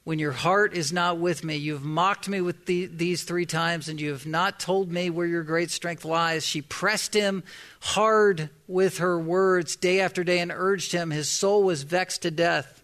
[0.05, 1.55] When your heart is not with me.
[1.55, 5.25] You've mocked me with the, these three times, and you have not told me where
[5.25, 6.45] your great strength lies.
[6.45, 7.43] She pressed him
[7.81, 11.09] hard with her words day after day and urged him.
[11.09, 12.83] His soul was vexed to death.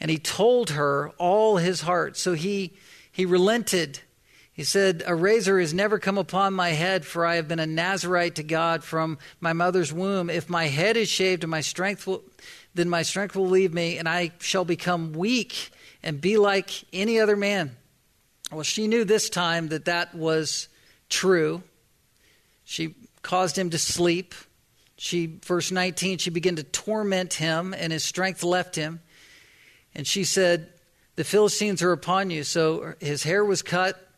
[0.00, 2.16] And he told her all his heart.
[2.16, 2.72] So he,
[3.10, 3.98] he relented.
[4.52, 7.66] He said, A razor has never come upon my head, for I have been a
[7.66, 10.30] Nazarite to God from my mother's womb.
[10.30, 12.22] If my head is shaved and my strength will,
[12.76, 17.20] then my strength will leave me, and I shall become weak and be like any
[17.20, 17.76] other man.
[18.50, 20.68] Well, she knew this time that that was
[21.08, 21.62] true.
[22.64, 24.34] She caused him to sleep.
[24.96, 29.00] She, verse 19, she began to torment him, and his strength left him.
[29.94, 30.68] And she said,
[31.16, 32.44] The Philistines are upon you.
[32.44, 34.08] So his hair was cut.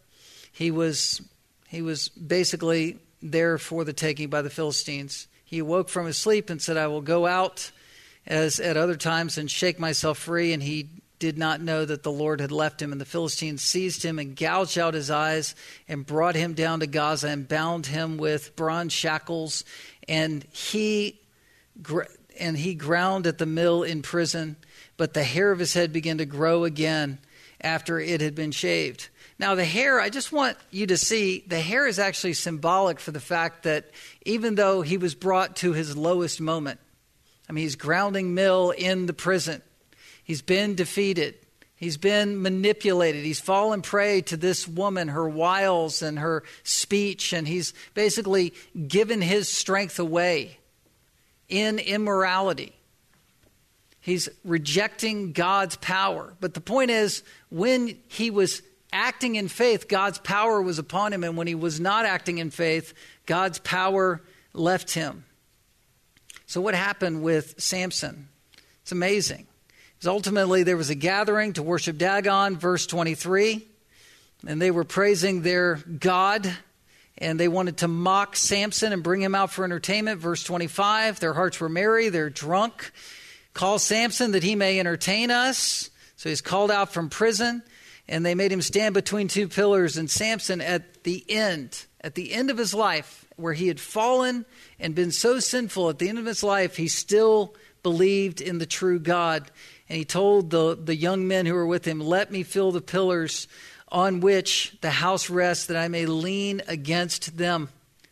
[0.51, 1.23] He was,
[1.69, 5.29] he was basically there for the taking by the Philistines.
[5.45, 7.71] He awoke from his sleep and said, I will go out
[8.27, 10.53] as at other times and shake myself free.
[10.53, 10.89] And he
[11.23, 12.91] did not know that the Lord had left him.
[12.91, 15.55] And the Philistines seized him and gouged out his eyes
[15.87, 19.65] and brought him down to Gaza and bound him with bronze shackles.
[20.09, 21.21] And he,
[22.41, 24.57] and he ground at the mill in prison,
[24.97, 27.21] but the hair of his head began to grow again
[27.61, 29.09] after it had been shaved.
[29.39, 33.13] Now, the hair, I just want you to see the hair is actually symbolic for
[33.13, 33.93] the fact that
[34.27, 36.81] even though he was brought to his lowest moment,
[37.49, 39.63] I mean, he's grounding Mill in the prison,
[40.25, 41.35] he's been defeated.
[41.77, 43.25] He's been manipulated.
[43.25, 48.55] He's fallen prey to this woman, her wiles and her speech, and he's basically
[48.87, 50.59] given his strength away
[51.49, 52.73] in immorality.
[53.99, 56.35] He's rejecting God's power.
[56.41, 61.25] But the point is, when he was acting in faith, God's power was upon him,
[61.25, 62.95] and when he was not acting in faith,
[63.27, 64.21] God's power
[64.53, 65.25] left him.
[66.47, 68.29] So, what happened with Samson?
[68.83, 69.47] It's amazing.
[70.05, 73.67] Ultimately, there was a gathering to worship Dagon, verse 23,
[74.47, 76.53] and they were praising their God,
[77.19, 81.21] and they wanted to mock Samson and bring him out for entertainment, verse 25.
[81.21, 82.91] Their hearts were merry, they're drunk.
[83.55, 85.91] Call Samson that he may entertain us.
[86.17, 87.63] So he's called out from prison,
[88.09, 89.97] and they made him stand between two pillars.
[89.97, 94.47] And Samson, at the end, at the end of his life, where he had fallen
[94.81, 98.67] and been so sinful, at the end of his life, he still believed in the
[98.67, 99.51] true God.
[99.89, 102.81] And he told the, the young men who were with him, Let me fill the
[102.81, 103.49] pillars
[103.89, 107.69] on which the house rests, that I may lean against them.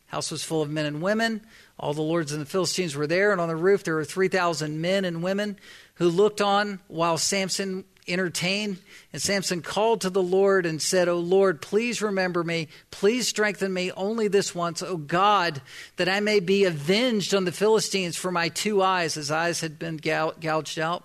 [0.09, 1.41] House was full of men and women.
[1.79, 4.81] All the lords and the Philistines were there, and on the roof there were 3,000
[4.81, 5.57] men and women
[5.95, 8.79] who looked on while Samson entertained.
[9.13, 12.69] And Samson called to the Lord and said, O Lord, please remember me.
[12.91, 15.63] Please strengthen me only this once, O God,
[15.97, 19.15] that I may be avenged on the Philistines for my two eyes.
[19.15, 21.05] His eyes had been gouged out.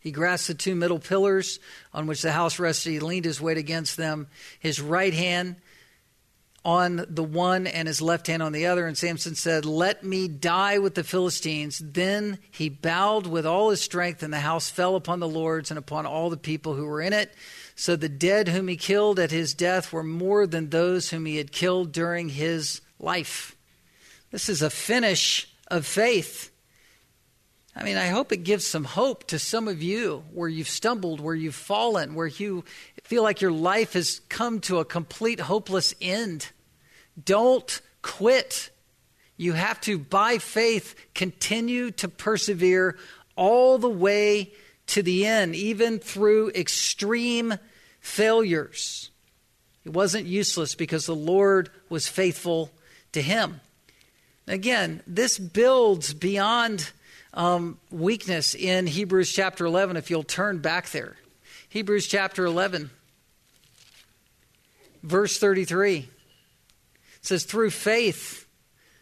[0.00, 1.60] He grasped the two middle pillars
[1.92, 2.90] on which the house rested.
[2.90, 5.56] He leaned his weight against them, his right hand
[6.64, 8.86] on the one and his left hand on the other.
[8.86, 11.80] And Samson said, Let me die with the Philistines.
[11.84, 15.78] Then he bowed with all his strength, and the house fell upon the lords and
[15.78, 17.34] upon all the people who were in it.
[17.74, 21.36] So the dead whom he killed at his death were more than those whom he
[21.36, 23.56] had killed during his life.
[24.30, 26.49] This is a finish of faith.
[27.74, 31.20] I mean, I hope it gives some hope to some of you where you've stumbled,
[31.20, 32.64] where you've fallen, where you
[33.04, 36.48] feel like your life has come to a complete hopeless end.
[37.22, 38.70] Don't quit.
[39.36, 42.98] You have to, by faith, continue to persevere
[43.36, 44.52] all the way
[44.88, 47.54] to the end, even through extreme
[48.00, 49.10] failures.
[49.84, 52.70] It wasn't useless because the Lord was faithful
[53.12, 53.60] to him.
[54.46, 56.90] Again, this builds beyond
[57.34, 61.16] um, weakness in Hebrews chapter 11, if you'll turn back there.
[61.68, 62.90] Hebrews chapter 11,
[65.02, 65.98] verse 33.
[65.98, 66.08] It
[67.20, 68.46] says, Through faith,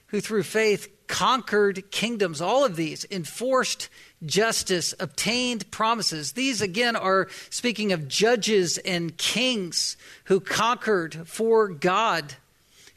[0.09, 3.89] who through faith conquered kingdoms, all of these, enforced
[4.25, 6.33] justice, obtained promises.
[6.33, 12.35] These, again, are speaking of judges and kings who conquered for God.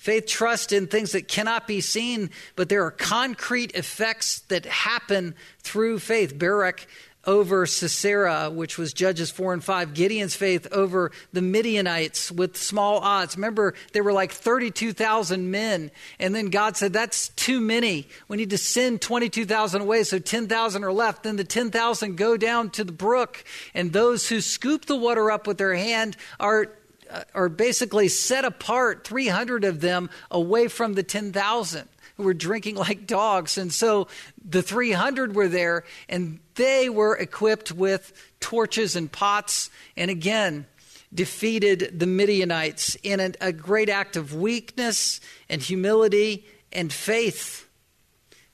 [0.02, 5.36] Faith trusts in things that cannot be seen, but there are concrete effects that happen
[5.60, 6.40] through faith.
[6.40, 6.88] Barak
[7.28, 9.94] over Sisera, which was Judges 4 and 5.
[9.94, 13.36] Gideon's faith over the Midianites with small odds.
[13.36, 15.92] Remember, there were like 32,000 men.
[16.20, 18.08] And then God said, That's too many.
[18.28, 21.22] We need to send 22,000 away, so 10,000 are left.
[21.22, 23.44] Then the 10,000 go down to the brook,
[23.76, 26.72] and those who scoop the water up with their hand are
[27.12, 32.76] uh, are basically set apart, 300 of them, away from the 10,000 who were drinking
[32.88, 33.58] like dogs.
[33.58, 34.08] And so
[34.44, 39.70] the 300 were there, and they were equipped with torches and pots.
[39.98, 40.66] And again,
[41.14, 45.20] defeated the Midianites in a great act of weakness
[45.50, 47.68] and humility and faith.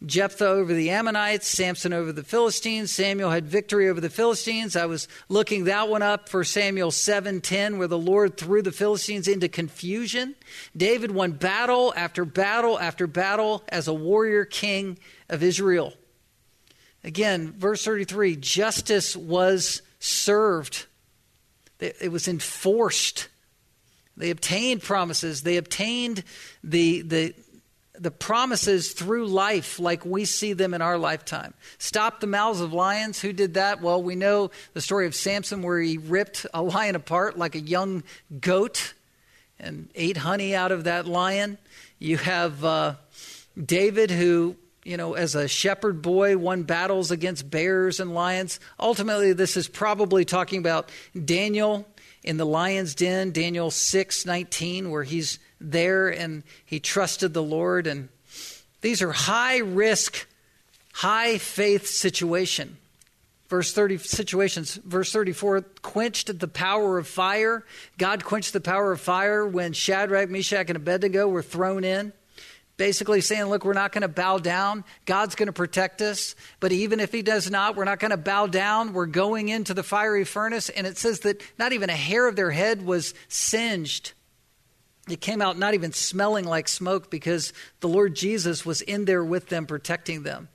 [0.05, 2.91] Jephthah over the Ammonites, Samson over the Philistines.
[2.91, 4.75] Samuel had victory over the Philistines.
[4.75, 9.27] I was looking that one up for Samuel 7:10 where the Lord threw the Philistines
[9.27, 10.35] into confusion.
[10.75, 15.93] David won battle after battle after battle as a warrior king of Israel.
[17.03, 20.85] Again, verse 33, justice was served.
[21.79, 23.29] It was enforced.
[24.17, 25.43] They obtained promises.
[25.43, 26.23] They obtained
[26.63, 27.35] the, the,
[27.99, 31.53] the promises through life like we see them in our lifetime.
[31.77, 33.19] Stop the mouths of lions.
[33.21, 33.81] Who did that?
[33.81, 37.59] Well, we know the story of Samson where he ripped a lion apart like a
[37.59, 38.03] young
[38.39, 38.93] goat
[39.59, 41.57] and ate honey out of that lion.
[41.99, 42.95] You have uh,
[43.63, 48.59] David who, you know, as a shepherd boy, won battles against bears and lions.
[48.79, 50.91] Ultimately, this is probably talking about
[51.25, 51.87] Daniel
[52.23, 57.87] in the lion's den, Daniel 6 19, where he's there and he trusted the Lord.
[57.87, 58.09] And
[58.81, 60.27] these are high risk,
[60.93, 62.77] high faith situation.
[63.49, 64.75] Verse 30 situations.
[64.75, 67.63] Verse 34 quenched the power of fire.
[67.97, 72.11] God quenched the power of fire when Shadrach, Meshach, and Abednego were thrown in.
[72.75, 74.83] Basically saying, look, we're not going to bow down.
[75.05, 76.35] God's going to protect us.
[76.59, 78.93] But even if He does not, we're not going to bow down.
[78.93, 80.69] We're going into the fiery furnace.
[80.69, 84.11] And it says that not even a hair of their head was singed.
[85.09, 89.23] It came out not even smelling like smoke because the Lord Jesus was in there
[89.23, 90.49] with them, protecting them.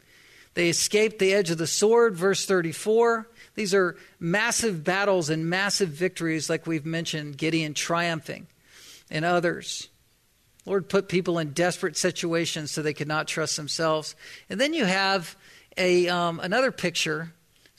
[0.55, 3.29] They escaped the edge of the sword, verse 34.
[3.55, 8.47] These are massive battles and massive victories, like we've mentioned, Gideon triumphing
[9.11, 9.89] and others.
[10.67, 14.15] Lord put people in desperate situations so they could not trust themselves.
[14.49, 15.37] And then you have
[15.77, 17.33] a, um, another picture.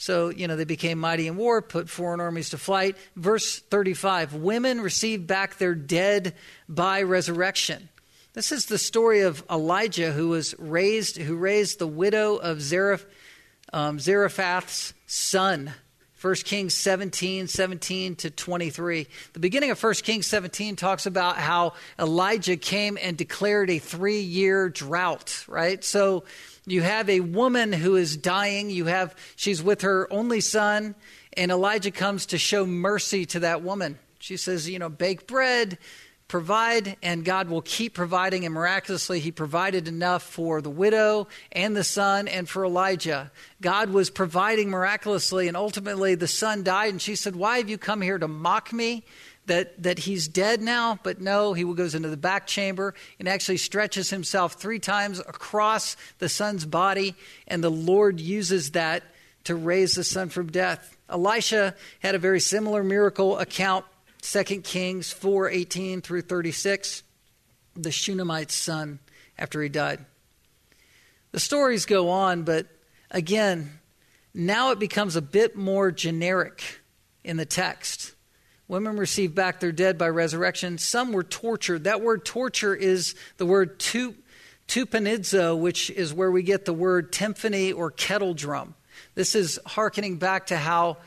[0.03, 2.97] So, you know, they became mighty in war, put foreign armies to flight.
[3.15, 6.33] Verse 35 Women received back their dead
[6.67, 7.87] by resurrection.
[8.33, 13.05] This is the story of Elijah who was raised, who raised the widow of Zareph,
[13.71, 15.73] um, Zarephath's son.
[16.19, 19.07] 1 Kings 17, 17 to 23.
[19.31, 24.19] The beginning of 1 Kings 17 talks about how Elijah came and declared a three
[24.19, 25.81] year drought, right?
[25.81, 26.25] So
[26.65, 28.69] you have a woman who is dying.
[28.69, 30.95] You have, she's with her only son,
[31.35, 33.99] and Elijah comes to show mercy to that woman.
[34.19, 35.77] She says, you know, bake bread,
[36.29, 38.45] provide, and God will keep providing.
[38.45, 43.31] And miraculously, He provided enough for the widow and the son and for Elijah.
[43.59, 46.91] God was providing miraculously, and ultimately the son died.
[46.91, 49.03] And she said, Why have you come here to mock me?
[49.47, 53.57] That, that he's dead now, but no, he goes into the back chamber and actually
[53.57, 57.13] stretches himself three times across the son's body,
[57.45, 59.03] and the Lord uses that
[59.43, 60.95] to raise the son from death.
[61.09, 63.85] Elisha had a very similar miracle account
[64.21, 67.03] 2 Kings 4 18 through 36,
[67.75, 68.99] the Shunammite's son
[69.37, 70.05] after he died.
[71.33, 72.67] The stories go on, but
[73.11, 73.79] again,
[74.33, 76.79] now it becomes a bit more generic
[77.23, 78.12] in the text.
[78.73, 80.79] Women received back their dead by resurrection.
[80.79, 81.83] Some were tortured.
[81.83, 84.15] That word torture is the word tu,
[84.67, 88.73] tupanidzo, which is where we get the word timpani or kettle drum.
[89.13, 90.97] This is hearkening back to how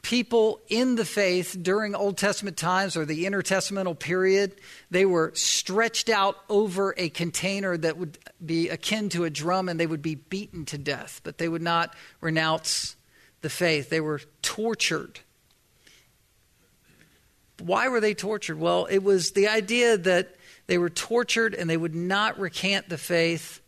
[0.00, 4.54] people in the faith during Old Testament times or the intertestamental period,
[4.92, 8.16] they were stretched out over a container that would
[8.46, 11.62] be akin to a drum and they would be beaten to death, but they would
[11.62, 12.94] not renounce
[13.40, 13.90] the faith.
[13.90, 15.18] They were tortured.
[17.60, 18.58] Why were they tortured?
[18.58, 20.36] Well, it was the idea that
[20.66, 23.60] they were tortured and they would not recant the faith,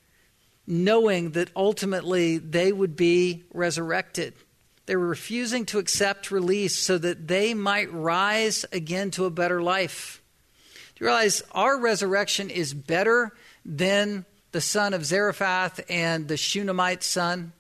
[0.67, 4.35] knowing that ultimately they would be resurrected.
[4.87, 9.63] They were refusing to accept release so that they might rise again to a better
[9.63, 10.21] life.
[10.95, 13.33] Do you realize our resurrection is better
[13.65, 17.53] than the son of Zarephath and the Shunammite son?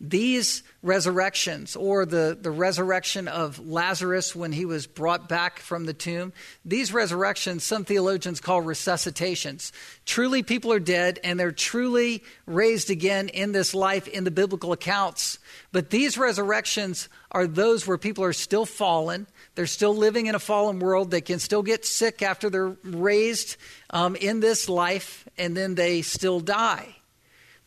[0.00, 5.92] These resurrections, or the, the resurrection of Lazarus when he was brought back from the
[5.92, 6.32] tomb,
[6.64, 9.72] these resurrections, some theologians call resuscitations.
[10.06, 14.72] Truly, people are dead and they're truly raised again in this life in the biblical
[14.72, 15.38] accounts.
[15.72, 19.26] But these resurrections are those where people are still fallen.
[19.56, 21.10] They're still living in a fallen world.
[21.10, 23.56] They can still get sick after they're raised
[23.90, 26.95] um, in this life, and then they still die.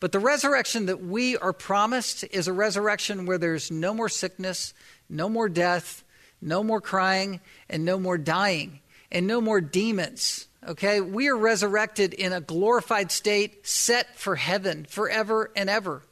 [0.00, 4.72] But the resurrection that we are promised is a resurrection where there's no more sickness,
[5.10, 6.02] no more death,
[6.40, 8.80] no more crying, and no more dying,
[9.12, 10.48] and no more demons.
[10.66, 11.02] Okay?
[11.02, 16.02] We are resurrected in a glorified state set for heaven forever and ever.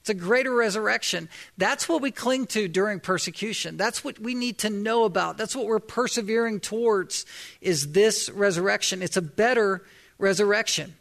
[0.00, 1.30] It's a greater resurrection.
[1.56, 3.78] That's what we cling to during persecution.
[3.78, 5.38] That's what we need to know about.
[5.38, 7.24] That's what we're persevering towards
[7.60, 9.02] is this resurrection.
[9.02, 9.84] It's a better
[10.18, 10.94] resurrection.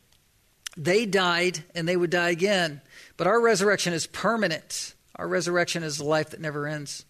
[0.77, 2.81] They died and they would die again.
[3.17, 4.93] But our resurrection is permanent.
[5.15, 7.03] Our resurrection is a life that never ends.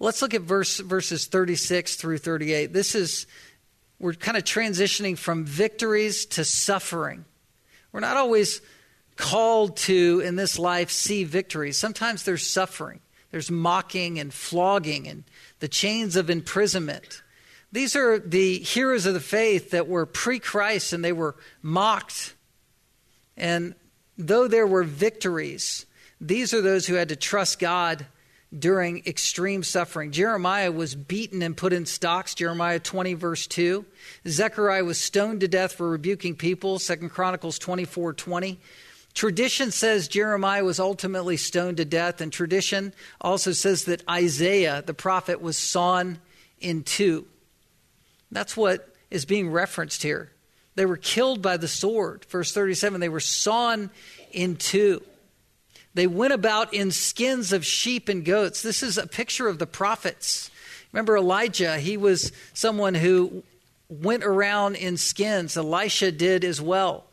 [0.00, 2.72] Let's look at verse, verses 36 through 38.
[2.72, 3.26] This is,
[4.00, 7.24] we're kind of transitioning from victories to suffering.
[7.92, 8.62] We're not always
[9.16, 11.78] called to, in this life, see victories.
[11.78, 15.24] Sometimes there's suffering, there's mocking and flogging and
[15.60, 17.22] the chains of imprisonment.
[17.72, 22.34] These are the heroes of the faith that were pre Christ and they were mocked.
[23.36, 23.74] And
[24.18, 25.86] though there were victories,
[26.20, 28.06] these are those who had to trust God
[28.56, 30.12] during extreme suffering.
[30.12, 33.84] Jeremiah was beaten and put in stocks, Jeremiah 20, verse 2.
[34.28, 38.60] Zechariah was stoned to death for rebuking people, 2 Chronicles 24, 20.
[39.14, 44.94] Tradition says Jeremiah was ultimately stoned to death, and tradition also says that Isaiah, the
[44.94, 46.18] prophet, was sawn
[46.60, 47.26] in two.
[48.32, 50.32] That's what is being referenced here.
[50.74, 52.24] They were killed by the sword.
[52.24, 53.90] Verse 37 they were sawn
[54.32, 55.02] in two.
[55.94, 58.62] They went about in skins of sheep and goats.
[58.62, 60.50] This is a picture of the prophets.
[60.90, 61.78] Remember Elijah?
[61.78, 63.42] He was someone who
[63.90, 65.56] went around in skins.
[65.56, 67.04] Elisha did as well.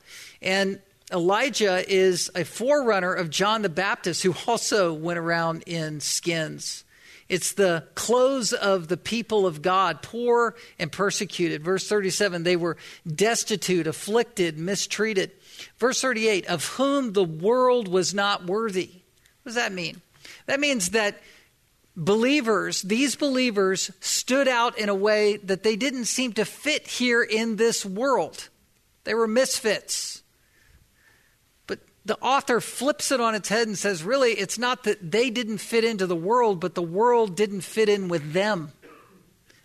[0.42, 0.80] And
[1.12, 6.86] Elijah is a forerunner of John the Baptist, who also went around in skins.
[7.30, 11.64] It's the clothes of the people of God, poor and persecuted.
[11.64, 12.76] Verse 37 they were
[13.08, 15.32] destitute, afflicted, mistreated.
[15.78, 18.90] Verse 38 of whom the world was not worthy.
[19.44, 20.02] What does that mean?
[20.48, 21.22] That means that
[21.96, 27.22] believers, these believers, stood out in a way that they didn't seem to fit here
[27.22, 28.50] in this world.
[29.04, 30.24] They were misfits.
[32.10, 35.60] The author flips it on its head and says, really, it's not that they didn't
[35.60, 38.72] fit into the world, but the world didn't fit in with them.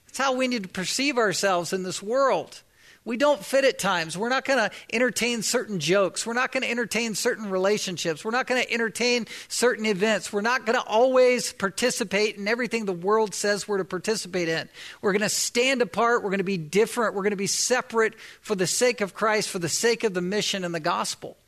[0.05, 2.61] That's how we need to perceive ourselves in this world.
[3.03, 4.19] We don't fit at times.
[4.19, 6.27] We're not going to entertain certain jokes.
[6.27, 8.27] We're not going to entertain certain relationships.
[8.27, 10.31] We're not going to entertain certain events.
[10.31, 14.69] We're not going to always participate in everything the world says we're to participate in.
[15.01, 16.23] We're going to stand apart.
[16.23, 17.15] We're going to be different.
[17.15, 20.21] We're going to be separate for the sake of Christ, for the sake of the
[20.21, 21.39] mission and the gospel.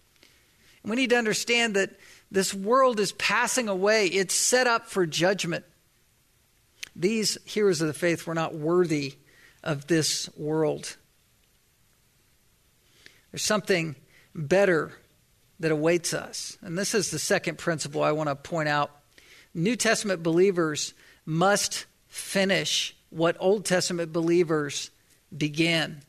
[0.87, 1.91] We need to understand that
[2.31, 5.65] this world is passing away, it's set up for judgment.
[6.95, 9.15] These heroes of the faith were not worthy
[9.63, 10.97] of this world.
[13.31, 13.97] There's something
[14.35, 14.93] better
[15.61, 16.57] that awaits us.
[16.63, 18.91] And this is the second principle I want to point out.
[19.53, 24.91] New Testament believers must finish what Old Testament believers
[25.37, 26.03] began.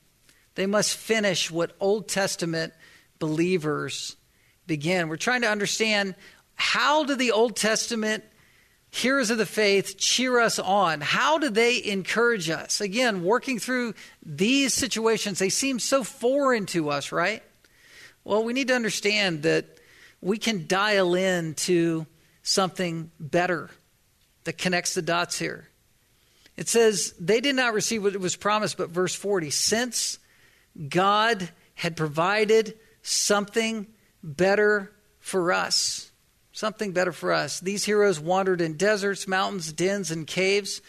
[0.56, 2.74] They must finish what Old Testament
[3.20, 4.16] believers
[4.68, 5.08] began.
[5.08, 6.16] We're trying to understand
[6.56, 8.24] how do the Old Testament
[8.90, 11.02] heroes of the faith cheer us on?
[11.02, 12.82] How do they encourage us?
[12.82, 13.94] Again, working through
[14.26, 17.44] these situations, they seem so foreign to us, right?
[18.24, 19.66] Well, we need to understand that
[20.22, 22.08] we can dial in to
[22.44, 23.70] something better
[24.46, 25.70] that connects the dots here.
[26.56, 30.18] It says, they did not receive what was promised, but verse 40, since
[30.90, 33.86] God had provided something
[34.28, 36.08] better for us
[36.58, 37.60] something better for us.
[37.60, 40.82] These heroes wandered in deserts, mountains, dens, and caves,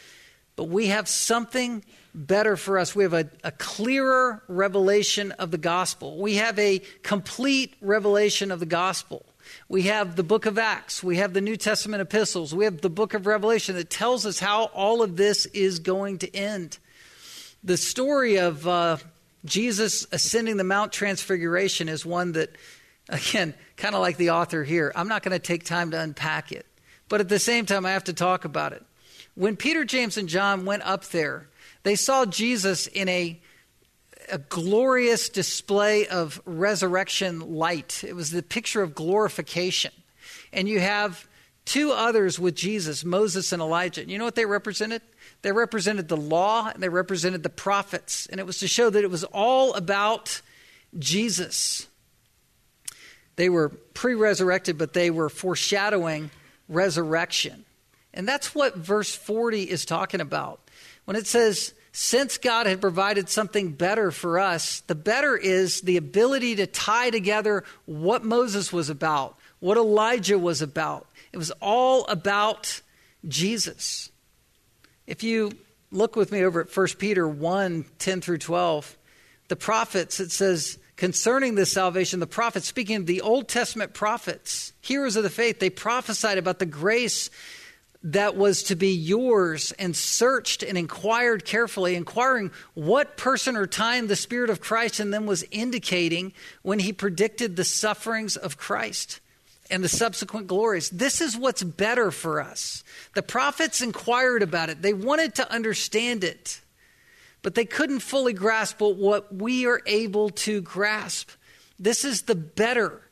[0.57, 1.85] but we have something
[2.15, 2.97] better for us.
[2.97, 6.19] We have a, a, clearer revelation of the gospel.
[6.19, 9.27] We have a complete revelation of the gospel.
[9.69, 11.03] We have the book of Acts.
[11.03, 12.55] We have the New Testament epistles.
[12.55, 16.19] We have the book of Revelation that tells us how all of this is going
[16.19, 16.79] to end.
[17.63, 18.97] The story of uh,
[19.45, 22.57] Jesus ascending the Mount Transfiguration is one that
[23.09, 26.53] Again, kind of like the author here, I'm not going to take time to unpack
[26.53, 26.67] it.
[27.09, 28.85] But at the same time, I have to talk about it.
[29.35, 31.49] When Peter, James, and John went up there,
[31.85, 33.41] they saw Jesus in a,
[34.31, 38.05] a glorious display of resurrection light.
[38.05, 39.93] It was the picture of glorification.
[40.53, 41.27] And you have
[41.65, 44.09] two others with Jesus, Moses and Elijah.
[44.09, 45.03] You know what they represented?
[45.43, 48.27] They represented the law and they represented the prophets.
[48.27, 50.41] And it was to show that it was all about
[50.99, 51.88] Jesus.
[53.39, 56.33] They were pre resurrected, but they were foreshadowing
[56.69, 57.65] resurrection.
[58.13, 60.59] And that's what verse 40 is talking about.
[61.05, 65.99] When it says, since God had provided something better for us, the better is the
[65.99, 71.07] ability to tie together what Moses was about, what Elijah was about.
[71.33, 72.83] It was all about
[73.29, 74.11] Jesus.
[75.07, 75.53] If you
[75.93, 78.97] look with me over at 1 Peter 1 10 through 12,
[79.47, 84.73] the prophets, it says, concerning this salvation, the prophets, speaking of the Old Testament prophets,
[84.81, 87.31] heroes of the faith, they prophesied about the grace
[88.03, 94.09] that was to be yours and searched and inquired carefully, inquiring what person or time
[94.09, 96.33] the Spirit of Christ in them was indicating
[96.63, 99.21] when he predicted the sufferings of Christ
[99.71, 100.91] and the subsequent glories.
[100.91, 102.83] This is what's better for us.
[103.15, 106.61] The prophets inquired about it, they wanted to understand it
[107.43, 111.31] but they couldn't fully grasp what we are able to grasp.
[111.79, 113.03] This is the better.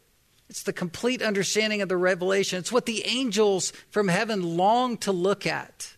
[0.49, 2.59] It's the complete understanding of the revelation.
[2.59, 5.97] It's what the angels from heaven long to look at.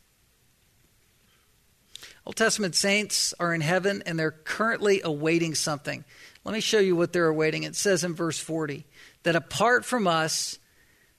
[2.25, 6.05] Old Testament saints are in heaven and they're currently awaiting something.
[6.45, 7.63] Let me show you what they're awaiting.
[7.63, 8.87] It says in verse 40
[9.23, 10.59] that apart from us,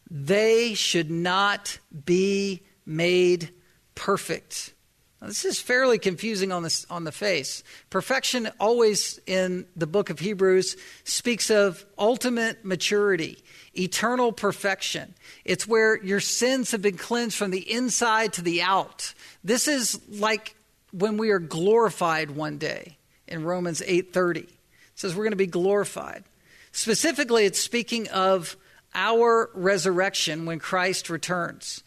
[0.10, 3.52] they should not be made
[3.96, 4.74] perfect.
[5.22, 7.64] Now, this is fairly confusing on, the on the face.
[7.90, 13.44] Perfection, always in the book of Hebrews, speaks of ultimate maturity,
[13.78, 15.14] eternal perfection.
[15.44, 19.14] It's where your sins have been cleansed from the inside to the out.
[19.44, 20.56] This is like
[20.92, 22.98] when we are glorified one day
[23.28, 24.40] in Romans 8:30.
[24.40, 24.50] It
[24.96, 26.24] says we're going to be glorified.
[26.72, 28.56] Specifically, it's speaking of
[28.94, 31.84] our resurrection when Christ returns.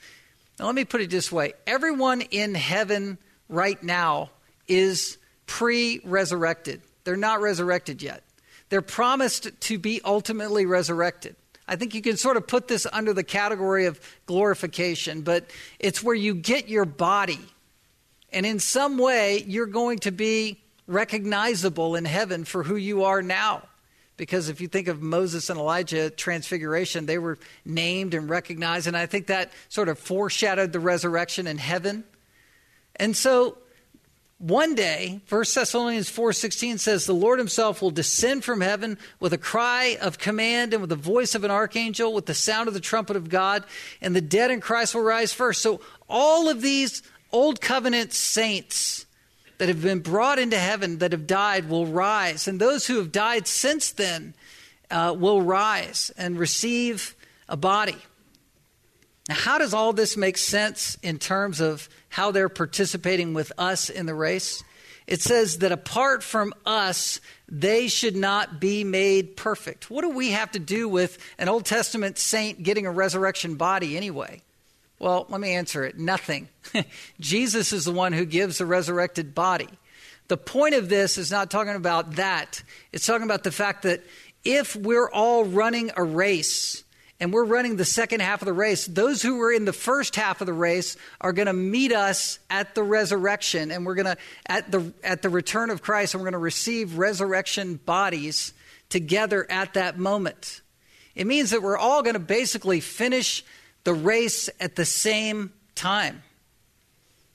[0.59, 4.31] Now, let me put it this way everyone in heaven right now
[4.69, 8.23] is pre resurrected, they're not resurrected yet.
[8.69, 11.37] They're promised to be ultimately resurrected.
[11.69, 16.03] I think you can sort of put this under the category of glorification, but it's
[16.03, 17.41] where you get your body.
[18.33, 23.21] And in some way, you're going to be recognizable in heaven for who you are
[23.21, 23.63] now.
[24.23, 28.87] Because if you think of Moses and Elijah, transfiguration, they were named and recognized.
[28.87, 32.05] And I think that sort of foreshadowed the resurrection in heaven.
[32.95, 33.59] And so
[34.39, 39.39] one day, 1 Thessalonians 4:16 says the Lord himself will descend from heaven with a
[39.39, 42.81] cry of command and with the voice of an archangel with the sound of the
[42.81, 43.65] trumpet of God
[44.01, 45.63] and the dead in Christ will rise first.
[45.63, 47.03] So all of these
[47.33, 49.05] old covenant saints
[49.63, 53.13] that have been brought into heaven that have died will rise and those who have
[53.13, 54.35] died since then
[54.91, 57.15] uh, will rise and receive
[57.49, 57.95] a body.
[59.29, 63.89] Now, how does all this make sense in terms of how they're participating with us
[63.89, 64.65] in the race?
[65.07, 69.91] It says that apart from us, they should not be made perfect.
[69.91, 73.97] What do we have to do with an Old Testament saint getting a resurrection body
[73.97, 74.43] anyway?
[75.03, 76.49] Well, let me answer it nothing.
[77.21, 79.69] Jesus is the one who gives the resurrected body.
[80.29, 84.05] The point of this is not talking about that, it's talking about the fact that
[84.45, 86.85] if we're all running a race,
[87.19, 88.85] and we're running the second half of the race.
[88.85, 92.41] Those who were in the first half of the race are going to meet us
[92.51, 96.21] at the resurrection, and we're going to at the at the return of Christ, and
[96.21, 98.53] we're going to receive resurrection bodies
[98.89, 100.63] together at that moment.
[101.15, 103.45] It means that we're all going to basically finish
[103.85, 106.23] the race at the same time.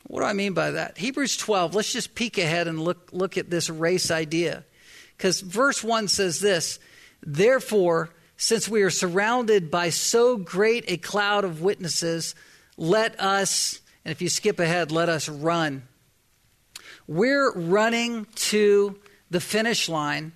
[0.08, 0.98] What do I mean by that?
[0.98, 4.64] Hebrews 12, let's just peek ahead and look, look at this race idea.
[5.18, 6.80] Because verse 1 says this
[7.22, 12.36] Therefore, since we are surrounded by so great a cloud of witnesses,
[12.78, 15.88] let us, and if you skip ahead, let us run.
[17.08, 20.34] We're running to the finish line,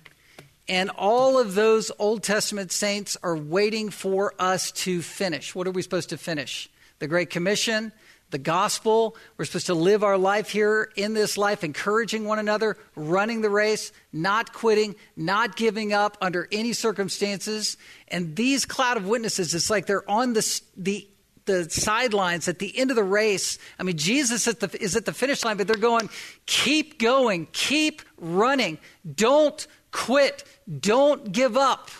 [0.68, 5.54] and all of those Old Testament saints are waiting for us to finish.
[5.54, 6.68] What are we supposed to finish?
[7.00, 7.92] The Great Commission,
[8.30, 9.16] the gospel.
[9.36, 13.50] We're supposed to live our life here in this life, encouraging one another, running the
[13.50, 17.76] race, not quitting, not giving up under any circumstances.
[18.08, 21.08] And these cloud of witnesses, it's like they're on the, the,
[21.44, 23.58] the sidelines at the end of the race.
[23.78, 26.08] I mean, Jesus at the, is at the finish line, but they're going,
[26.46, 28.78] keep going, keep running,
[29.14, 30.44] don't quit,
[30.80, 31.90] don't give up.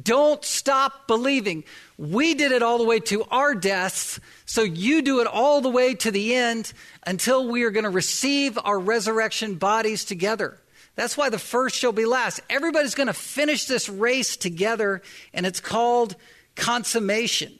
[0.00, 1.64] Don't stop believing.
[1.98, 5.68] We did it all the way to our deaths, so you do it all the
[5.68, 6.72] way to the end
[7.06, 10.58] until we are going to receive our resurrection bodies together.
[10.94, 12.40] That's why the first shall be last.
[12.48, 15.02] Everybody's going to finish this race together,
[15.34, 16.16] and it's called
[16.56, 17.58] consummation.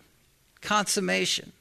[0.63, 1.53] Consummation.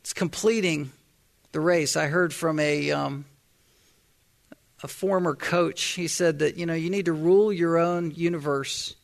[0.00, 0.90] It's completing
[1.52, 1.96] the race.
[1.96, 3.24] I heard from a um,
[4.82, 5.82] a former coach.
[5.82, 8.94] He said that, you know, you need to rule your own universe.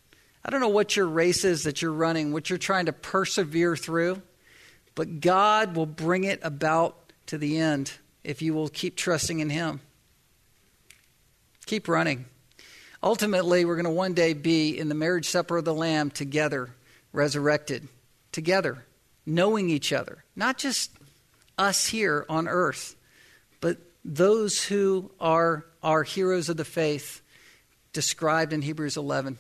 [0.45, 3.77] I don't know what your race is that you're running, what you're trying to persevere
[3.77, 4.21] through,
[4.95, 7.93] but God will bring it about to the end
[8.25, 9.81] if you will keep trusting in Him.
[11.67, 12.25] Keep running.
[13.03, 16.71] Ultimately, we're going to one day be in the marriage supper of the Lamb together,
[17.13, 17.87] resurrected,
[18.33, 18.85] together,
[19.25, 20.91] knowing each other, not just
[21.57, 22.97] us here on earth,
[23.61, 23.79] but
[24.09, 27.21] those who are our heroes of the faith
[27.93, 29.39] described in Hebrews 11.